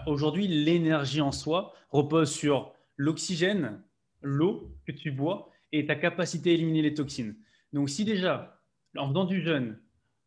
[0.06, 3.82] aujourd'hui, l'énergie en soi repose sur l'oxygène,
[4.20, 7.34] l'eau que tu bois et ta capacité à éliminer les toxines.
[7.72, 8.60] Donc si déjà,
[8.94, 9.78] en faisant du jeûne,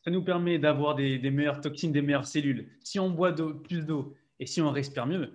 [0.04, 3.32] ça nous permet d'avoir des, meilleures toxines, des meilleures cellules, si on boit
[3.64, 5.32] plus d'eau et si on respire mieux,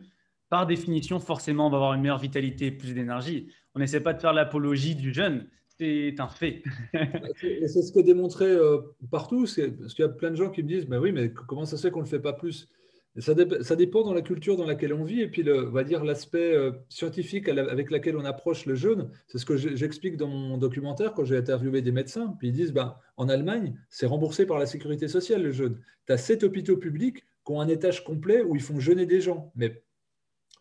[0.49, 3.53] par définition, forcément, on va avoir une meilleure vitalité, plus d'énergie.
[3.77, 5.47] On n'essaie pas de faire l'apologie du jeûne,
[5.79, 6.65] c'est un fait.
[7.41, 8.79] c'est ce que démontré euh,
[9.13, 11.67] partout, parce qu'il y a plein de gens qui me disent, mais oui, mais comment
[11.67, 12.69] ça se fait qu'on ne le fait pas plus?
[13.17, 16.05] Ça, dépend dans la culture dans laquelle on vit et puis le, on va dire
[16.05, 19.11] l'aspect euh, scientifique avec lequel on approche le jeûne.
[19.27, 22.37] C'est ce que j'explique dans mon documentaire quand j'ai interviewé des médecins.
[22.39, 25.81] Puis ils disent ben, en Allemagne, c'est remboursé par la sécurité sociale le jeûne.
[26.07, 29.21] Tu as sept hôpitaux publics qui ont un étage complet où ils font jeûner des
[29.21, 29.83] gens, mais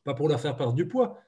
[0.03, 1.19] pas pour leur faire perdre du poids,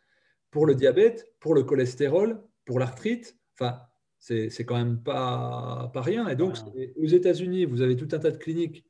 [0.50, 3.38] pour le diabète, pour le cholestérol, pour l'arthrite.
[3.54, 3.82] Enfin,
[4.18, 6.28] c'est quand même pas, pas rien.
[6.28, 6.56] Et donc,
[6.98, 8.86] aux États-Unis, vous avez tout un tas de cliniques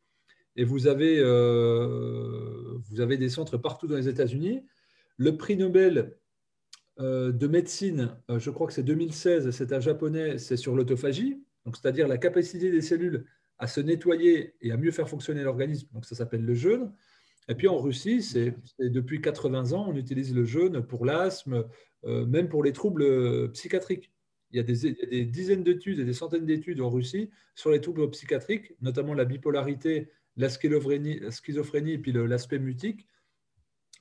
[0.60, 4.66] et vous avez, euh, vous avez des centres partout dans les États-Unis.
[5.16, 6.18] Le prix Nobel
[7.00, 11.42] euh, de médecine, euh, je crois que c'est 2016, c'est un japonais, c'est sur l'autophagie,
[11.66, 13.26] c'est-à-dire la capacité des cellules
[13.58, 15.88] à se nettoyer et à mieux faire fonctionner l'organisme.
[15.94, 16.92] Donc ça s'appelle le jeûne.
[17.48, 21.66] Et puis en Russie, c'est depuis 80 ans, on utilise le jeûne pour l'asthme,
[22.06, 24.12] même pour les troubles psychiatriques.
[24.52, 28.10] Il y a des, dizaines d'études et des centaines d'études en Russie sur les troubles
[28.10, 33.06] psychiatriques, notamment la bipolarité la schizophrénie, et puis l'aspect mutique,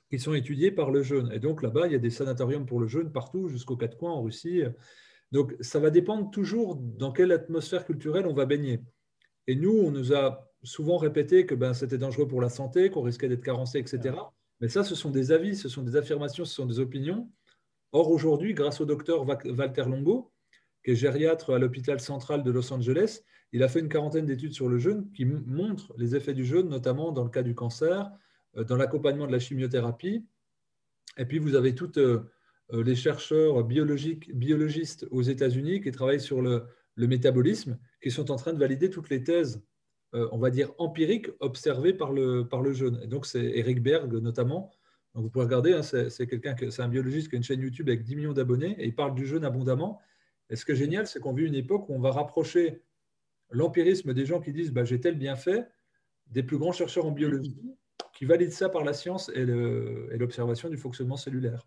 [0.09, 1.29] qui sont étudiés par le jeûne.
[1.33, 4.13] Et donc là-bas, il y a des sanatoriums pour le jeûne partout, jusqu'aux quatre coins
[4.13, 4.63] en Russie.
[5.31, 8.81] Donc ça va dépendre toujours dans quelle atmosphère culturelle on va baigner.
[9.45, 13.01] Et nous, on nous a souvent répété que ben, c'était dangereux pour la santé, qu'on
[13.01, 14.15] risquait d'être carencé, etc.
[14.61, 17.29] Mais ça, ce sont des avis, ce sont des affirmations, ce sont des opinions.
[17.91, 20.31] Or, aujourd'hui, grâce au docteur Walter Longo,
[20.83, 24.53] qui est gériatre à l'hôpital central de Los Angeles, il a fait une quarantaine d'études
[24.53, 28.11] sur le jeûne qui montrent les effets du jeûne, notamment dans le cas du cancer,
[28.57, 30.25] euh, dans l'accompagnement de la chimiothérapie.
[31.17, 32.29] Et puis, vous avez tous euh,
[32.73, 36.65] euh, les chercheurs biologiques, biologistes aux États-Unis qui travaillent sur le,
[36.97, 39.63] métabolisme, qui sont en train de valider toutes les thèses,
[40.11, 42.99] on va dire empiriques, observées par le, par le jeûne.
[43.01, 44.69] Et donc, c'est Eric Berg notamment.
[45.13, 48.03] vous pouvez regarder, hein, c'est quelqu'un, c'est un biologiste qui a une chaîne YouTube avec
[48.03, 50.01] 10 millions d'abonnés et il parle du jeûne abondamment.
[50.49, 52.81] Et ce qui est génial, c'est qu'on vit une époque où on va rapprocher
[53.51, 55.67] l'empirisme des gens qui disent bah, j'ai tel bienfait
[56.27, 57.57] des plus grands chercheurs en biologie
[58.13, 61.65] qui valident ça par la science et l'observation du fonctionnement cellulaire.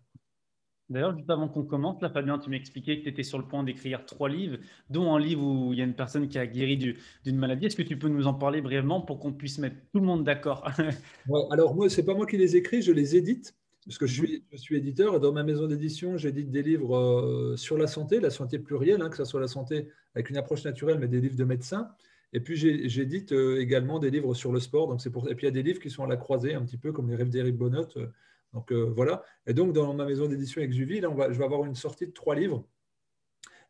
[0.89, 3.63] D'ailleurs, juste avant qu'on commence, là, Fabien, tu m'expliquais que tu étais sur le point
[3.63, 4.57] d'écrire trois livres,
[4.89, 7.65] dont un livre où il y a une personne qui a guéri d'une maladie.
[7.65, 10.23] Est-ce que tu peux nous en parler brièvement pour qu'on puisse mettre tout le monde
[10.23, 10.69] d'accord?
[11.51, 14.13] Alors, moi, ce n'est pas moi qui les écris, je les édite, parce que je
[14.57, 15.15] suis, éditeur.
[15.15, 19.01] Et dans ma maison d'édition, j'édite des livres euh, sur la santé, la santé plurielle,
[19.01, 21.89] hein, que ce soit la santé avec une approche naturelle, mais des livres de médecins.
[22.31, 24.87] Et puis, j'édite euh, également des livres sur le sport.
[24.87, 25.29] Donc pour...
[25.29, 26.91] Et puis, il y a des livres qui sont à la croisée, un petit peu
[26.91, 27.87] comme les rêves d'Éric Bonnot.
[27.97, 28.07] Euh,
[28.53, 29.23] donc voilà.
[29.47, 32.05] Et donc dans ma maison d'édition Exuvie, là, on va, je vais avoir une sortie
[32.05, 32.63] de trois livres.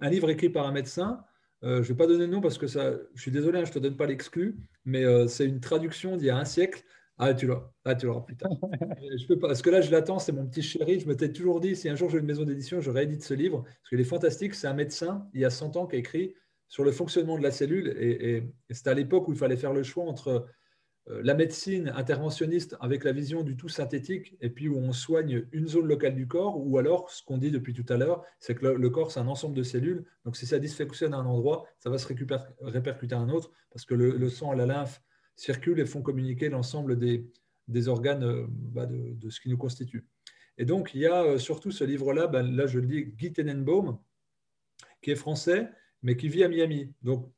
[0.02, 1.24] Un livre écrit par un médecin.
[1.62, 3.70] Je ne vais pas donner le nom parce que ça, je suis désolé, hein, je
[3.70, 6.84] ne te donne pas l'exclu, mais c'est une traduction d'il y a un siècle.
[7.18, 8.50] Ah, tu l'auras, ah, tu l'auras, putain.
[9.18, 11.00] je peux pas, parce que là, je l'attends, c'est mon petit chéri.
[11.00, 13.34] Je me t'ai toujours dit, si un jour j'ai une maison d'édition, je réédite ce
[13.34, 14.56] livre, parce qu'il est fantastique.
[14.56, 16.34] C'est un médecin, il y a 100 ans, qui a écrit
[16.68, 17.96] sur le fonctionnement de la cellule.
[17.98, 20.48] Et, et c'était à l'époque où il fallait faire le choix entre
[21.10, 25.46] euh, la médecine interventionniste avec la vision du tout synthétique et puis où on soigne
[25.52, 28.56] une zone locale du corps ou alors ce qu'on dit depuis tout à l'heure, c'est
[28.56, 30.06] que le, corps c'est un ensemble de cellules.
[30.24, 33.84] Donc si ça dysfonctionne à un endroit, ça va se répercuter à un autre parce
[33.84, 35.02] que le, sang et la lymphe
[35.36, 40.06] circulent et font communiquer l'ensemble des, organes euh, bah, de, ce qui nous constitue.
[40.58, 43.34] Et donc il y a euh, surtout ce livre-là, ben, là je le dis, Guy
[43.34, 43.98] Tenenbaum,
[45.02, 45.70] qui est français
[46.04, 46.94] mais qui vit à Miami.
[47.02, 47.32] Donc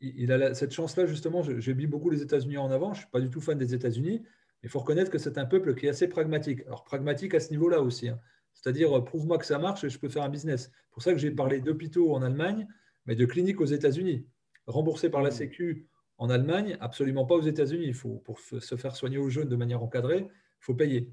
[0.00, 1.42] il a cette chance-là, justement.
[1.42, 2.94] J'ai mis beaucoup les États-Unis en avant.
[2.94, 4.22] Je ne suis pas du tout fan des États-Unis.
[4.62, 6.62] Il faut reconnaître que c'est un peuple qui est assez pragmatique.
[6.66, 8.08] Alors, pragmatique à ce niveau-là aussi.
[8.08, 8.20] Hein.
[8.54, 10.70] C'est-à-dire, euh, prouve-moi que ça marche et je peux faire un business.
[10.72, 12.66] C'est pour ça que j'ai parlé d'hôpitaux en Allemagne,
[13.06, 14.26] mais de cliniques aux États-Unis.
[14.66, 15.32] Remboursées par la mmh.
[15.32, 15.86] Sécu
[16.18, 17.86] en Allemagne, absolument pas aux États-Unis.
[17.86, 21.10] Il faut, pour se faire soigner aux jeunes de manière encadrée, il faut payer.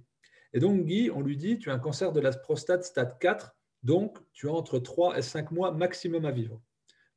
[0.54, 3.56] Et donc, Guy, on lui dit tu as un cancer de la prostate stade 4,
[3.84, 6.62] donc tu as entre 3 et 5 mois maximum à vivre.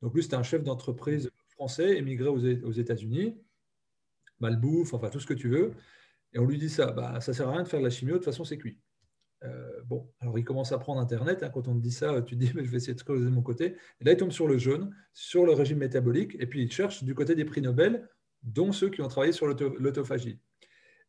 [0.03, 3.37] Donc, lui, c'était un chef d'entreprise français émigré aux États-Unis,
[4.39, 5.73] malbouffe, enfin tout ce que tu veux.
[6.33, 8.15] Et on lui dit ça, bah, ça sert à rien de faire de la chimio,
[8.15, 8.79] de toute façon c'est cuit.
[9.45, 11.43] Euh, bon, alors il commence à prendre Internet.
[11.43, 13.25] Hein, quand on te dit ça, tu te dis, mais je vais essayer de creuser
[13.25, 13.77] de mon côté.
[14.01, 17.05] Et là, il tombe sur le jaune, sur le régime métabolique, et puis il cherche
[17.05, 18.09] du côté des prix Nobel,
[18.43, 20.39] dont ceux qui ont travaillé sur l'autophagie.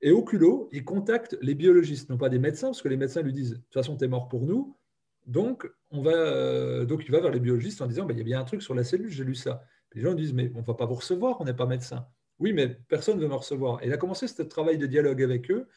[0.02, 3.22] Et au culot, il contacte les biologistes, non pas des médecins, parce que les médecins
[3.22, 4.78] lui disent, de toute façon, tu es mort pour nous.
[5.26, 8.22] Donc, on va, euh, donc, il va vers les biologistes en disant, bah, il y
[8.22, 9.63] a bien un truc sur la cellule, j'ai lu ça.
[9.94, 12.08] Les gens disent, mais on ne va pas vous recevoir, on n'est pas médecin.
[12.39, 13.84] Oui, mais personne ne veut me recevoir.
[13.84, 15.68] Et il a commencé ce travail de dialogue avec eux.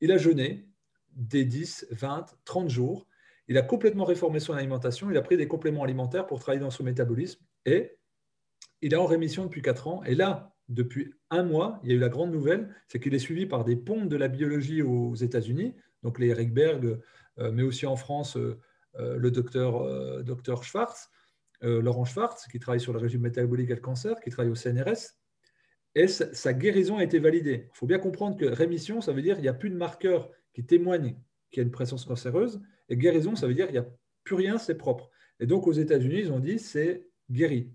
[0.00, 0.68] Il a jeûné
[1.12, 3.06] des 10, 20, 30 jours.
[3.48, 5.10] Il a complètement réformé son alimentation.
[5.10, 7.44] Il a pris des compléments alimentaires pour travailler dans son métabolisme.
[7.66, 7.96] Et
[8.82, 10.02] il est en rémission depuis 4 ans.
[10.04, 13.18] Et là, depuis un mois, il y a eu la grande nouvelle, c'est qu'il est
[13.18, 16.98] suivi par des pontes de la biologie aux États-Unis, donc les Eric Berg,
[17.38, 18.58] euh, mais aussi en France, euh,
[18.98, 21.10] euh, le docteur, Schwartz,
[21.62, 25.18] Laurent Schwartz, qui travaille sur le régime métabolique et le cancer, qui travaille au CNRS,
[25.94, 27.68] et sa, guérison a été validée.
[27.74, 30.30] Il faut bien comprendre que rémission, ça veut dire qu'il n'y a plus de marqueurs
[30.54, 31.16] qui témoignent
[31.50, 33.88] qu'il y a une présence cancéreuse, et guérison, ça veut dire qu'il n'y a
[34.24, 35.10] plus rien, c'est propre.
[35.38, 37.72] Et donc aux États-Unis, ils ont dit c'est guéri.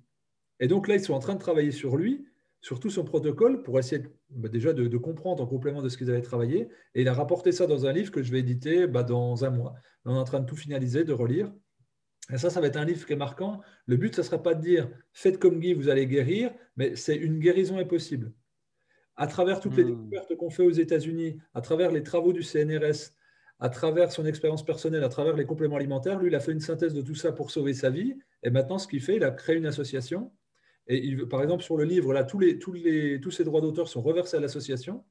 [0.60, 2.26] Et donc là, ils sont en train de travailler sur lui,
[2.62, 6.10] sur tout son protocole, pour essayer bah, déjà de, comprendre en complément de ce qu'ils
[6.10, 6.70] avaient travaillé.
[6.94, 9.50] Et il a rapporté ça dans un livre que je vais éditer bah, dans un
[9.50, 9.76] mois.
[10.06, 11.52] On est en train de tout finaliser, de relire.
[12.34, 13.62] Et ça, ça va être un livre qui est marquant.
[13.86, 16.96] Le but, ce ne sera pas de dire faites comme Guy, vous allez guérir, mais
[16.96, 18.32] c'est une guérison est possible.
[19.18, 19.90] À travers toutes les hmm.
[19.90, 23.14] découvertes qu'on fait aux États-Unis, à travers les travaux du CNRS,
[23.60, 26.60] à travers son expérience personnelle, à travers les compléments alimentaires, lui, il a fait une
[26.60, 28.16] synthèse de tout ça pour sauver sa vie.
[28.44, 30.34] Et maintenant, ce qu'il fait, il a créé une association.
[30.88, 33.62] Et il, par exemple, sur le livre, là, tous, les, tous, les, tous ses droits
[33.62, 35.06] d'auteur sont reversés à l'association.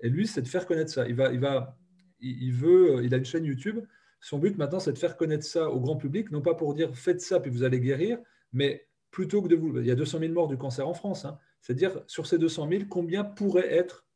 [0.00, 1.08] Et lui, c'est de faire connaître ça.
[1.08, 1.78] Il, va, il, va,
[2.20, 3.80] il, veut, il a une chaîne YouTube
[4.20, 6.96] son but maintenant, c'est de faire connaître ça au grand public, non pas pour dire
[6.96, 8.18] faites ça puis vous allez guérir,
[8.52, 9.78] mais plutôt que de vous.
[9.78, 11.24] Il y a 200 000 morts du cancer en France.
[11.24, 11.38] Hein.
[11.66, 14.06] C'est-à-dire, sur ces 200 000, combien pourraient être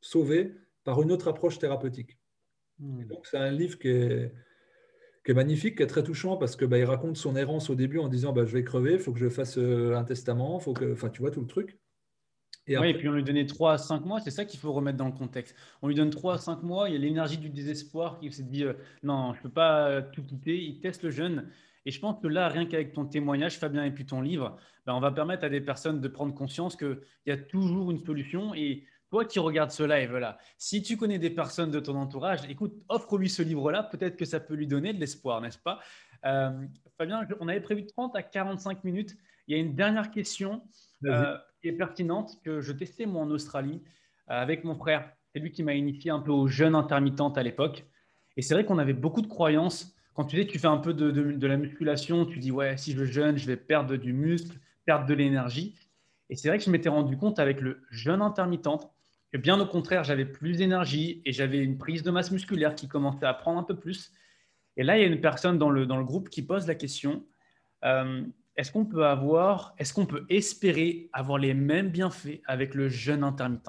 [0.00, 2.18] sauvés par une autre approche thérapeutique
[2.78, 3.04] hmm.
[3.04, 4.32] Donc, c'est un livre qui est,
[5.28, 8.08] magnifique, qui est très touchant parce que bah, il raconte son errance au début en
[8.08, 10.94] disant bah, je vais crever, il faut que je fasse euh, un testament, faut que,
[10.94, 11.78] enfin, tu vois tout le truc.
[12.66, 14.72] Et oui, et puis on lui donnait 3 à 5 mois, c'est ça qu'il faut
[14.72, 15.54] remettre dans le contexte.
[15.82, 18.44] On lui donne 3 à 5 mois, il y a l'énergie du désespoir qui s'est
[18.44, 20.56] dit euh, non, je ne peux pas euh, tout quitter.
[20.56, 21.50] Il teste le jeune.
[21.86, 24.94] Et je pense que là, rien qu'avec ton témoignage, Fabien, et puis ton livre, ben,
[24.94, 28.54] on va permettre à des personnes de prendre conscience qu'il y a toujours une solution.
[28.54, 32.74] Et toi qui regardes ce live-là, si tu connais des personnes de ton entourage, écoute,
[32.88, 35.80] offre-lui ce livre-là, peut-être que ça peut lui donner de l'espoir, n'est-ce pas?
[36.24, 36.50] Euh,
[36.96, 39.16] Fabien, on avait prévu 30 à 45 minutes.
[39.46, 40.62] Il y a une dernière question
[41.68, 43.82] est pertinente que je testais moi en Australie
[44.30, 45.10] euh, avec mon frère.
[45.32, 47.84] C'est lui qui m'a initié un peu aux jeunes intermittentes à l'époque.
[48.36, 50.78] Et c'est vrai qu'on avait beaucoup de croyances quand tu dis que tu fais un
[50.78, 54.12] peu de, de, la musculation, tu dis ouais, si je jeûne, je vais perdre du
[54.12, 55.74] muscle, perdre de l'énergie.
[56.30, 58.88] Et c'est vrai que je m'étais rendu compte avec le jeûne intermittent
[59.32, 62.86] que bien au contraire, j'avais plus d'énergie et j'avais une prise de masse musculaire qui
[62.86, 64.12] commençait à prendre un peu plus.
[64.76, 66.74] Et là, il y a une personne dans le, dans le groupe qui pose la
[66.74, 67.26] question
[67.84, 68.24] euh,
[68.56, 73.24] est-ce qu'on peut avoir, est-ce qu'on peut espérer avoir les mêmes bienfaits avec le jeûne
[73.24, 73.68] intermittent?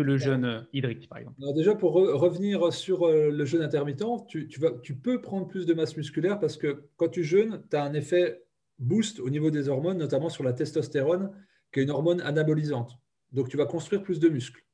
[0.00, 3.62] Que le jeûne euh, hydrique, par exemple Alors déjà, pour revenir sur euh, le jeûne
[3.62, 7.24] intermittent, tu, tu, vas, tu peux prendre plus de masse musculaire parce que quand tu
[7.24, 8.42] jeûnes, tu as un effet
[8.78, 11.30] boost au niveau des hormones, notamment sur la testostérone,
[11.72, 12.98] qui est une hormone anabolisante.
[13.32, 14.64] Donc, tu vas construire plus de muscles.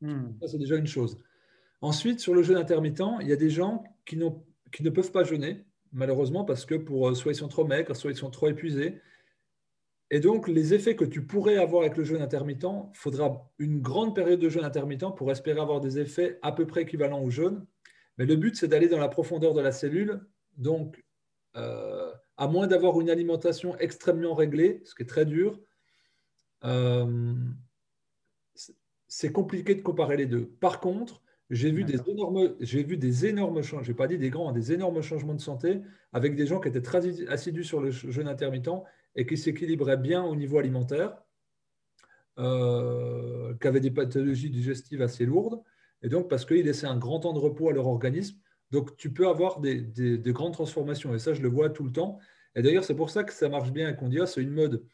[0.00, 0.32] Hmm.
[0.40, 1.18] Ça, c'est déjà une chose.
[1.80, 4.18] Ensuite, sur le jeûne intermittent, il y a des gens qui,
[4.72, 7.96] qui ne peuvent pas jeûner malheureusement, parce que pour, euh, soit ils sont trop maigres,
[7.96, 9.00] soit ils sont trop épuisés.
[10.10, 13.80] Et donc, les effets que tu pourrais avoir avec le jeûne intermittent, il faudra une
[13.80, 17.30] grande période de jeûne intermittent pour espérer avoir des effets à peu près équivalents au
[17.30, 17.66] jeûne.
[18.18, 20.20] Mais le but, c'est d'aller dans la profondeur de la cellule.
[20.56, 21.02] Donc,
[21.56, 25.60] euh, à moins d'avoir une alimentation extrêmement réglée, ce qui est très dur,
[26.64, 27.34] euh,
[29.06, 30.46] c'est compliqué de comparer les deux.
[30.60, 34.18] Par contre, j'ai vu, des énormes, j'ai vu des énormes changements, je n'ai pas dit
[34.18, 37.80] des grands, des énormes changements de santé avec des gens qui étaient très assidus sur
[37.80, 38.70] le jeûne intermittent
[39.16, 41.16] et qui s'équilibraient bien au niveau alimentaire,
[42.38, 45.62] euh, qui avaient des pathologies digestives assez lourdes,
[46.02, 48.38] et donc parce qu'ils laissaient un grand temps de repos à leur organisme.
[48.70, 51.92] Donc tu peux avoir des, des, grandes transformations, et ça je le vois tout le
[51.92, 52.18] temps.
[52.56, 54.50] Et d'ailleurs c'est pour ça que ça marche bien et qu'on dit ah, c'est une
[54.50, 54.84] mode.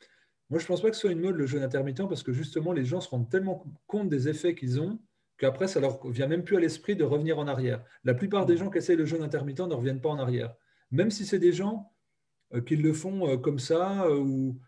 [0.51, 2.33] Moi je ne pense pas que ce soit une mode le jeûne intermittent parce que
[2.33, 4.99] justement les gens se rendent tellement compte des effets qu'ils ont
[5.41, 7.83] qu'après, ça leur vient même plus à l'esprit de revenir en arrière.
[8.05, 10.55] La plupart des gens qui essayent le jeûne intermittent ne reviennent pas en arrière.
[10.93, 11.91] Même si c'est des gens
[12.55, 14.61] euh, qui le font euh, comme ça, euh, où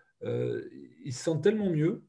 [1.05, 2.05] ils se sentent tellement mieux.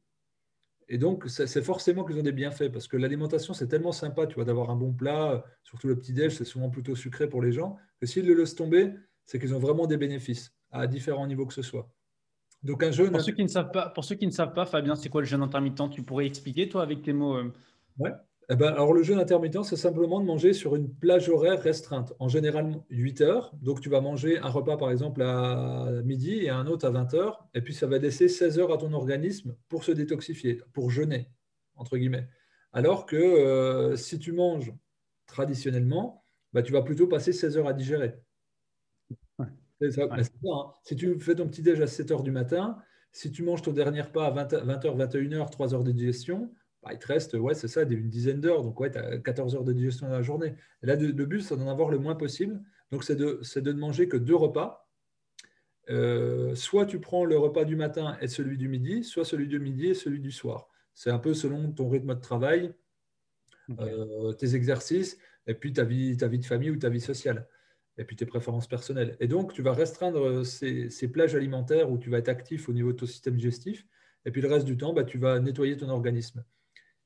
[0.88, 4.36] Et donc, c'est forcément qu'ils ont des bienfaits, parce que l'alimentation, c'est tellement sympa, tu
[4.36, 7.78] vois, d'avoir un bon plat, surtout le petit-déj, c'est souvent plutôt sucré pour les gens,
[8.00, 8.94] que s'ils le laissent tomber,
[9.26, 11.90] c'est qu'ils ont vraiment des bénéfices, à différents niveaux que ce soit.
[12.62, 13.12] Donc un jeûne...
[13.12, 15.22] Pour ceux qui ne savent pas, pour ceux qui ne savent pas Fabien, c'est quoi
[15.22, 15.90] le jeûne intermittent?
[15.90, 17.40] Tu pourrais expliquer, toi, avec tes mots
[17.98, 18.12] Ouais.
[18.50, 22.14] Eh ben, alors, le jeûne intermittent, c'est simplement de manger sur une plage horaire restreinte,
[22.20, 23.56] en général 8 heures.
[23.62, 27.14] Donc, tu vas manger un repas, par exemple, à midi et un autre à 20
[27.14, 27.48] heures.
[27.54, 31.30] Et puis, ça va laisser 16 heures à ton organisme pour se détoxifier, pour jeûner,
[31.76, 32.28] entre guillemets.
[32.74, 34.74] Alors que euh, si tu manges
[35.26, 38.16] traditionnellement, bah, tu vas plutôt passer 16 heures à digérer.
[39.92, 40.04] Ça.
[40.10, 40.72] Hein.
[40.84, 42.78] Si tu fais ton petit déj à 7 heures du matin,
[43.12, 46.52] si tu manges ton dernier repas à 20, h 21h, 3 heures de digestion,
[46.84, 48.62] bah, il te reste, ouais, c'est ça, une dizaine d'heures.
[48.62, 50.56] Donc, ouais, tu as 14 heures de digestion dans la journée.
[50.82, 52.62] Et là, le but, c'est d'en avoir le moins possible.
[52.92, 54.90] Donc, c'est de, de ne manger que deux repas.
[55.90, 59.60] Euh, soit tu prends le repas du matin et celui du midi, soit celui du
[59.60, 60.70] midi et celui du soir.
[60.94, 62.74] C'est un peu selon ton rythme de travail,
[63.80, 65.18] euh, tes exercices,
[65.48, 67.48] et puis ta vie, ta vie de famille ou ta vie sociale,
[67.98, 69.18] et puis tes préférences personnelles.
[69.20, 72.74] Et donc, tu vas restreindre ces, ces plages alimentaires où tu vas être actif au
[72.74, 73.86] niveau de ton système digestif,
[74.26, 76.44] et puis le reste du temps, bah, tu vas nettoyer ton organisme.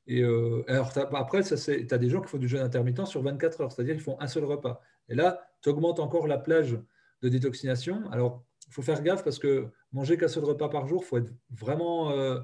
[0.07, 3.61] Et euh, alors, après, tu as des gens qui font du jeûne intermittent sur 24
[3.61, 4.81] heures, c'est-à-dire qu'ils font un seul repas.
[5.09, 6.79] Et là, tu augmentes encore la plage
[7.21, 8.09] de détoxination.
[8.11, 11.17] Alors, il faut faire gaffe parce que manger qu'un seul repas par jour, il faut
[11.17, 12.39] être vraiment euh,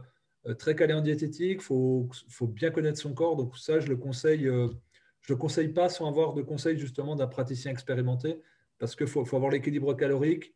[0.45, 2.09] euh, très calé en diététique, il faut,
[2.47, 3.37] bien connaître son corps.
[3.37, 4.43] Donc, ça, je le conseille.
[4.43, 8.41] je le conseille pas sans avoir de conseils justement d'un praticien expérimenté
[8.77, 10.53] parce qu'il faut, faut, avoir l'équilibre calorique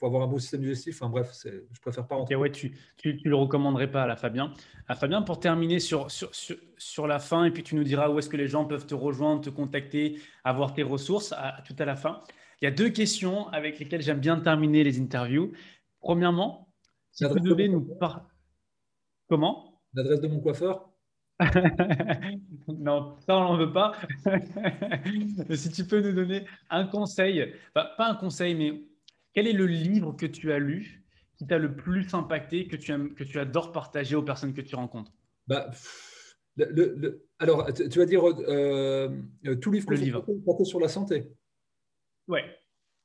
[0.00, 0.96] faut avoir un bon système digestif.
[1.00, 2.34] Enfin bref, je préfère pas rentrer.
[2.34, 4.52] ouais, tu, tu, le recommanderais pas à la Fabien.
[4.88, 8.18] À Fabien, pour terminer sur, sur, sur, la fin, et puis tu nous diras où
[8.18, 11.84] est-ce que les gens peuvent te rejoindre, te contacter, avoir tes ressources à, tout à
[11.84, 12.22] la fin.
[12.60, 15.52] Il y a deux questions avec lesquelles j'aime bien terminer les interviews.
[16.00, 16.72] Premièrement,
[17.12, 18.22] si vous devez nous parler.
[19.28, 19.80] Comment?
[19.92, 20.88] L'adresse de mon coiffeur?
[22.68, 23.92] Non, ça on n'en veut pas.
[25.54, 28.82] si tu peux nous donner un conseil, pas un conseil, mais
[29.32, 31.04] quel est le livre que tu as lu
[31.36, 34.60] qui t'a le plus impacté, que tu, aimes, que tu adores partager aux personnes que
[34.60, 35.12] tu rencontres?
[35.46, 35.70] Bah,
[36.56, 39.08] le, Alors, tu vas dire euh,
[39.46, 40.24] euh, tout livre que le livre.
[40.64, 41.28] sur la santé
[42.28, 42.40] Oui,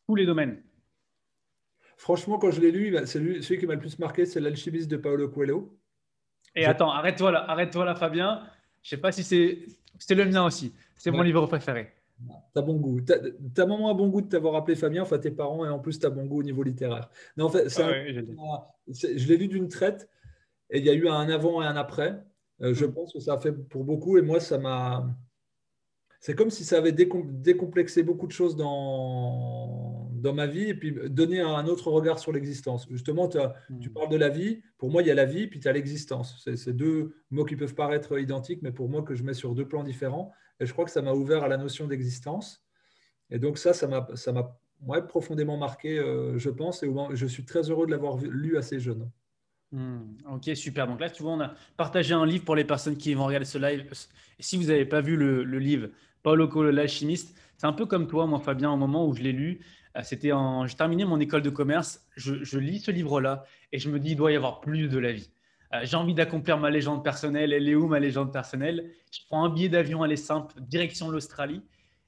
[0.07, 0.61] tous les domaines.
[1.97, 4.97] Franchement, quand je l'ai lu, bah, celui qui m'a le plus marqué, c'est L'alchimiste de
[4.97, 5.77] Paolo Coelho.
[6.55, 8.45] Et attends, arrête-toi là, arrête-toi là, Fabien.
[8.81, 9.65] Je sais pas si c'est,
[9.97, 10.73] c'est le mien aussi.
[10.95, 11.93] C'est mon livre préféré.
[12.53, 13.01] T'as bon goût.
[13.01, 15.99] Ta maman a bon goût de t'avoir appelé Fabien, enfin tes parents, et en plus,
[15.99, 17.09] tu as bon goût au niveau littéraire.
[17.35, 17.91] Non, en fait, ah
[18.87, 20.09] je l'ai lu d'une traite,
[20.69, 22.23] et il y a eu un avant et un après.
[22.61, 22.93] Euh, je mm.
[22.93, 25.07] pense que ça a fait pour beaucoup, et moi, ça m'a.
[26.21, 30.91] C'est comme si ça avait décomplexé beaucoup de choses dans, dans ma vie et puis
[31.07, 32.87] donné un autre regard sur l'existence.
[32.89, 33.89] Justement, tu mm.
[33.93, 34.63] parles de la vie.
[34.79, 36.43] Pour moi, il y a la vie, puis tu as l'existence.
[36.55, 39.67] C'est deux mots qui peuvent paraître identiques, mais pour moi, que je mets sur deux
[39.67, 40.31] plans différents.
[40.59, 42.63] Et je crois que ça m'a ouvert à la notion d'existence.
[43.29, 45.97] Et donc ça, ça m'a profondément marqué,
[46.37, 49.09] je pense, et je suis très heureux de l'avoir lu assez jeune.
[49.71, 50.87] Hmm, ok, super.
[50.87, 53.45] Donc là, tu vois, on a partagé un livre pour les personnes qui vont regarder
[53.45, 53.89] ce live.
[54.39, 55.89] Si vous n'avez pas vu le, livre,
[56.23, 59.33] Paulo Coelho, l'alchimiste, c'est un peu comme toi, moi, Fabien, au moment où je l'ai
[59.33, 59.59] lu.
[59.97, 62.05] Euh, c'était en, j'ai terminé mon école de commerce.
[62.15, 65.11] Je, lis ce livre-là et je me dis, il doit y avoir plus de la
[65.11, 65.29] vie.
[65.75, 67.53] Euh, j'ai envie d'accomplir ma légende personnelle.
[67.53, 68.91] Elle est où ma légende personnelle?
[69.11, 71.61] Je prends un billet d'avion, aller simple, direction l'Australie.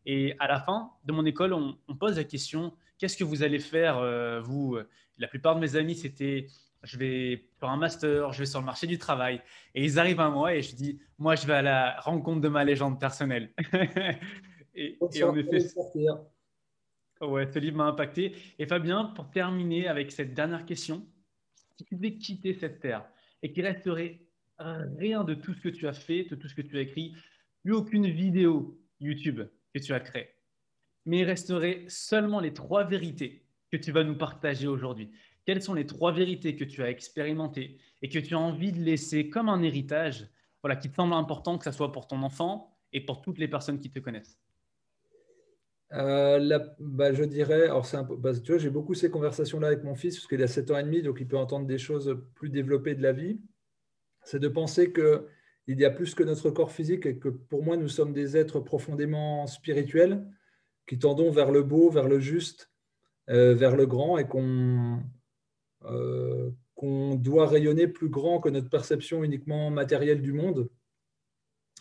[0.06, 3.60] Et à la fin de mon école, on, pose la question qu'est-ce que vous allez
[3.60, 4.78] faire, euh, vous?
[5.18, 6.48] La plupart de mes amis, c'était
[6.84, 9.42] je vais faire un master, je vais sur le marché du travail.
[9.76, 12.48] Et ils arrivent à moi et je dis, moi, je vais à la rencontre de
[12.48, 13.52] ma légende personnelle.
[14.76, 15.68] et, en effet,
[17.22, 18.36] ouais, ce livre m'a impacté.
[18.60, 21.06] Et Fabien, pour terminer avec cette dernière question,
[21.76, 23.04] si tu devais quitter cette terre
[23.44, 24.22] et qu'il resterait
[24.60, 27.16] rien de tout ce que tu as fait, de tout ce que tu as écrit,
[27.64, 29.42] plus aucune vidéo YouTube
[29.74, 30.30] que tu as créée,
[31.06, 35.12] mais il resterait seulement les trois vérités que tu vas nous partager aujourd'hui.
[35.46, 38.82] Quelles sont les trois vérités que tu as expérimentées et que tu as envie de
[38.82, 40.28] laisser comme un héritage,
[40.62, 43.48] voilà, qui te semble important que ce soit pour ton enfant et pour toutes les
[43.48, 44.40] personnes qui te connaissent?
[45.94, 47.70] Euh, bah, je dirais,
[48.20, 50.78] bah, tu vois, j'ai beaucoup ces conversations-là avec mon fils, parce qu'il a 7 ans
[50.78, 53.40] et demi, donc il peut entendre des choses plus développées de la vie.
[54.24, 57.78] C'est de penser qu'il y a plus que notre corps physique et que pour moi,
[57.78, 60.26] nous sommes des êtres profondément spirituels
[60.88, 62.72] qui tendons vers le beau, vers le juste,
[63.30, 65.02] euh, vers le grand et qu'on
[65.86, 70.70] euh, qu'on doit rayonner plus grand que notre perception uniquement matérielle du monde,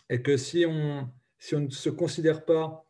[0.09, 1.07] et que si on
[1.53, 2.86] ne se considère pas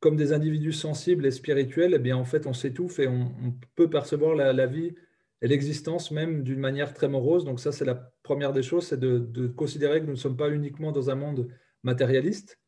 [0.00, 3.90] comme des individus sensibles et spirituels, eh bien en fait on s'étouffe et on, peut
[3.90, 4.94] percevoir la, vie
[5.42, 7.44] et l'existence même d'une manière très morose.
[7.44, 10.50] Donc ça c'est la première des choses, c'est de, considérer que nous ne sommes pas
[10.50, 11.48] uniquement dans un monde
[11.82, 12.58] matérialiste.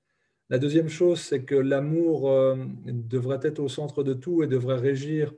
[0.51, 2.57] La deuxième chose, c'est que l'amour euh,
[2.87, 5.33] devrait être au centre de tout et devrait régir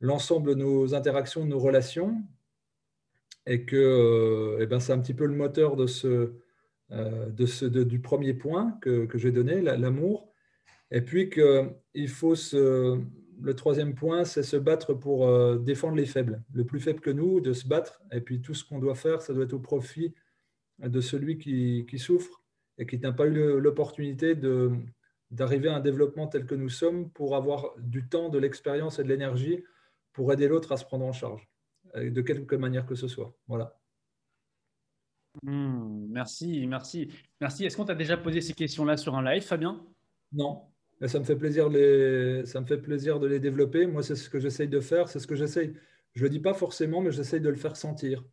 [0.00, 2.16] l'ensemble de nos interactions, de nos relations,
[3.46, 6.32] et que euh, eh ben, c'est un petit peu le moteur de ce,
[6.90, 10.32] euh, de ce, du premier point que, que j'ai donné, l'amour.
[10.90, 13.00] Et puis qu'il faut se,
[13.40, 17.10] le troisième point, c'est se battre pour euh, défendre les faibles, le plus faible que
[17.10, 18.02] nous, de se battre.
[18.12, 20.14] Et puis tout ce qu'on doit faire, ça doit être au profit
[20.78, 22.42] de celui qui, qui souffre
[22.78, 24.34] et qui n'a pas eu l'opportunité
[25.30, 29.04] d'arriver à un développement tel que nous sommes pour avoir du temps, de l'expérience et
[29.04, 29.64] de l'énergie
[30.12, 31.48] pour aider l'autre à se prendre en charge,
[31.94, 33.34] de quelque manière que ce soit.
[33.48, 33.78] Voilà.
[35.42, 37.10] Hmm, merci, merci.
[37.40, 37.64] Merci.
[37.64, 39.84] Est-ce qu'on t'a déjà posé ces questions-là sur un live, Fabien?
[40.32, 40.62] Non.
[41.04, 43.86] Ça me fait plaisir de les, développer.
[43.86, 45.08] Moi, c'est ce que j'essaye de faire.
[45.08, 45.74] C'est ce que j'essaye.
[46.14, 48.24] Je ne le dis pas forcément, mais j'essaye de le faire sentir.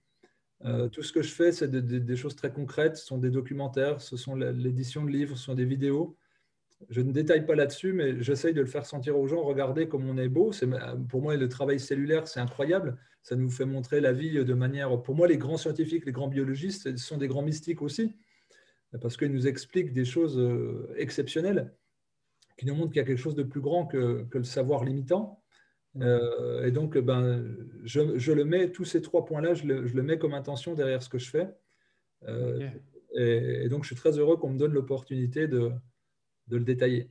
[0.64, 2.96] Euh, tout ce que je fais, c'est des choses très concrètes.
[2.96, 6.18] Ce sont des documentaires, ce sont l'édition de livres, ce sont des vidéos
[6.90, 9.44] je ne détaille pas là-dessus, mais j'essaye de le faire sentir aux gens.
[9.44, 10.52] Regardez comme on est beau.
[11.10, 12.98] pour moi, le travail cellulaire, c'est incroyable.
[13.22, 15.02] Ça nous fait montrer la vie de manière.
[15.02, 18.14] Pour moi, les grands scientifiques, les grands biologistes sont des grands mystiques aussi,
[19.02, 21.74] parce qu'ils nous expliquent des choses euh, exceptionnelles,
[22.58, 25.42] qui nous montrent qu'il y a quelque chose de plus grand que, le savoir limitant.
[26.02, 27.46] Euh, et donc, ben,
[27.84, 31.20] je, le mets, tous ces trois points-là, je le, mets comme intention derrière ce que
[31.20, 31.50] je fais.
[32.28, 32.70] Euh,
[33.16, 35.72] et, donc, je suis très heureux qu'on me donne l'opportunité de,
[36.48, 37.10] de le détailler.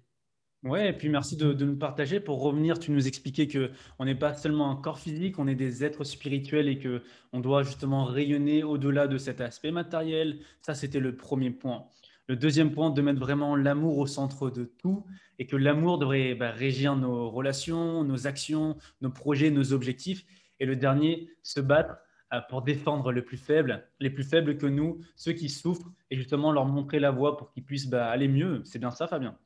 [0.62, 2.20] Ouais, et puis merci de, nous partager.
[2.20, 5.56] Pour revenir, tu nous expliquais que on n'est pas seulement un corps physique, on est
[5.56, 10.38] des êtres spirituels et que on doit justement rayonner au-delà de cet aspect matériel.
[10.60, 11.88] Ça, c'était le premier point.
[12.28, 15.04] Le deuxième point, de mettre vraiment l'amour au centre de tout
[15.38, 20.24] et que l'amour devrait bah, régir nos relations, nos actions, nos projets, nos objectifs.
[20.60, 21.96] Et le dernier, se battre
[22.32, 26.16] euh, pour défendre le plus faible, les plus faibles que nous, ceux qui souffrent, et
[26.16, 28.62] justement leur montrer la voie pour qu'ils puissent bah, aller mieux.
[28.64, 29.36] C'est bien ça, Fabien?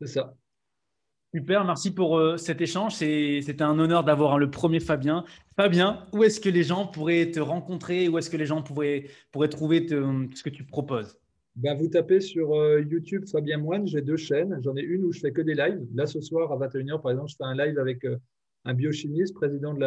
[0.00, 0.34] C'est ça.
[1.34, 2.94] Super, merci pour euh, cet échange.
[2.94, 5.24] C'était un honneur d'avoir le premier Fabien.
[5.56, 9.08] Fabien, où est-ce que les gens pourraient te rencontrer Où est-ce que les gens pourraient,
[9.30, 11.18] pourraient trouver ce que tu proposes?
[11.58, 13.86] Ben, Vous tapez sur euh, YouTube Fabien Moine.
[13.86, 14.58] J'ai deux chaînes.
[14.62, 15.86] J'en ai une où je fais que des lives.
[15.94, 18.04] Là, ce soir, à 21h, par exemple, je fais un live avec
[18.64, 19.82] un biochimiste, président de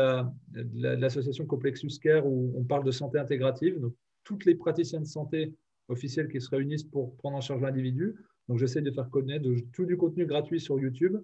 [0.95, 3.79] l'association Complexus Care, où on parle de santé intégrative.
[3.79, 3.93] Donc,
[4.23, 5.53] toutes les praticiens de santé
[5.87, 8.15] officiels qui se réunissent pour prendre en charge l'individu.
[8.47, 11.17] Donc, j'essaie de faire connaître tout du contenu gratuit sur YouTube.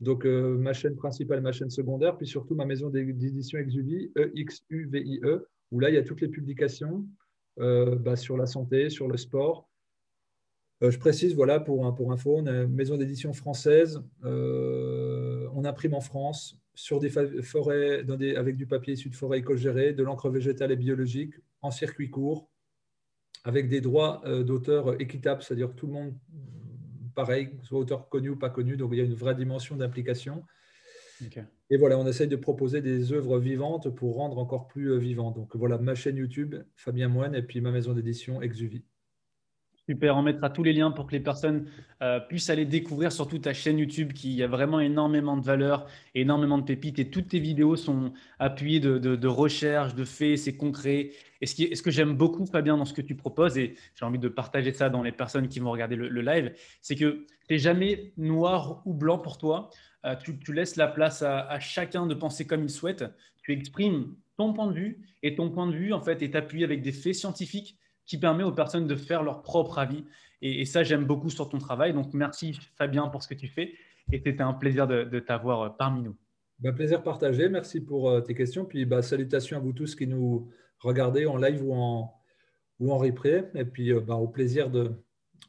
[0.00, 5.26] Donc, euh, ma chaîne principale, ma chaîne secondaire, puis surtout ma maison d'édition Exuvie, E-X-U-V-I-E,
[5.26, 7.06] e, où là, il y a toutes les publications
[7.60, 9.68] euh, bah, sur la santé, sur le sport.
[10.82, 15.94] Euh, je précise, voilà, pour, pour info, on a une maison d'édition française, on imprime
[15.94, 18.04] en France, sur des forêts
[18.36, 22.48] avec du papier issu de forêts éco-gérées, de l'encre végétale et biologique, en circuit court,
[23.44, 26.14] avec des droits euh, d'auteur équitables, c'est-à-dire que tout le monde
[27.14, 28.76] pareil, soit auteur connu ou pas connu.
[28.76, 30.44] Donc il y a une vraie dimension d'implication.
[31.70, 35.30] Et voilà, on essaye de proposer des œuvres vivantes pour rendre encore plus vivant.
[35.30, 38.84] Donc voilà, ma chaîne YouTube, Fabien Moine, et puis ma maison d'édition, Exuvie.
[39.92, 41.66] Super, on mettra tous les liens pour que les personnes
[42.02, 46.56] euh, puissent aller découvrir surtout ta chaîne YouTube qui a vraiment énormément de valeur, énormément
[46.56, 51.10] de pépites et toutes tes vidéos sont appuyées de, de, recherches, de faits, c'est concret.
[51.42, 54.18] Et ce, ce que j'aime beaucoup, Fabien, dans ce que tu proposes, et j'ai envie
[54.18, 57.58] de partager ça dans les personnes qui vont regarder le, live, c'est que tu n'es
[57.58, 59.68] jamais noir ou blanc pour toi.
[60.06, 63.04] Euh, tu, laisses la place à, à chacun de penser comme il souhaite.
[63.42, 66.64] Tu exprimes ton point de vue et ton point de vue, en fait, est appuyé
[66.64, 67.76] avec des faits scientifiques
[68.06, 70.04] qui permet aux personnes de faire leur propre avis.
[70.40, 71.92] Et, ça, j'aime beaucoup sur ton travail.
[71.92, 73.74] Donc, merci Fabien pour ce que tu fais.
[74.10, 76.16] Et c'était un plaisir de, t'avoir euh, parmi nous.
[76.58, 77.48] Bah, plaisir partagé.
[77.48, 78.64] Merci pour euh, tes questions.
[78.64, 80.50] Puis, bah, salutations à vous tous qui nous
[80.80, 82.12] regardez en live ou en,
[82.80, 83.50] ou en replay.
[83.54, 84.92] Et puis, euh, bah, au plaisir de,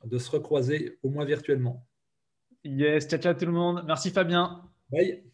[0.06, 1.88] de se recroiser, au moins virtuellement.
[2.64, 3.84] Yes, ciao, ciao tout le monde.
[3.86, 4.62] Merci Fabien.
[4.90, 5.33] Bye.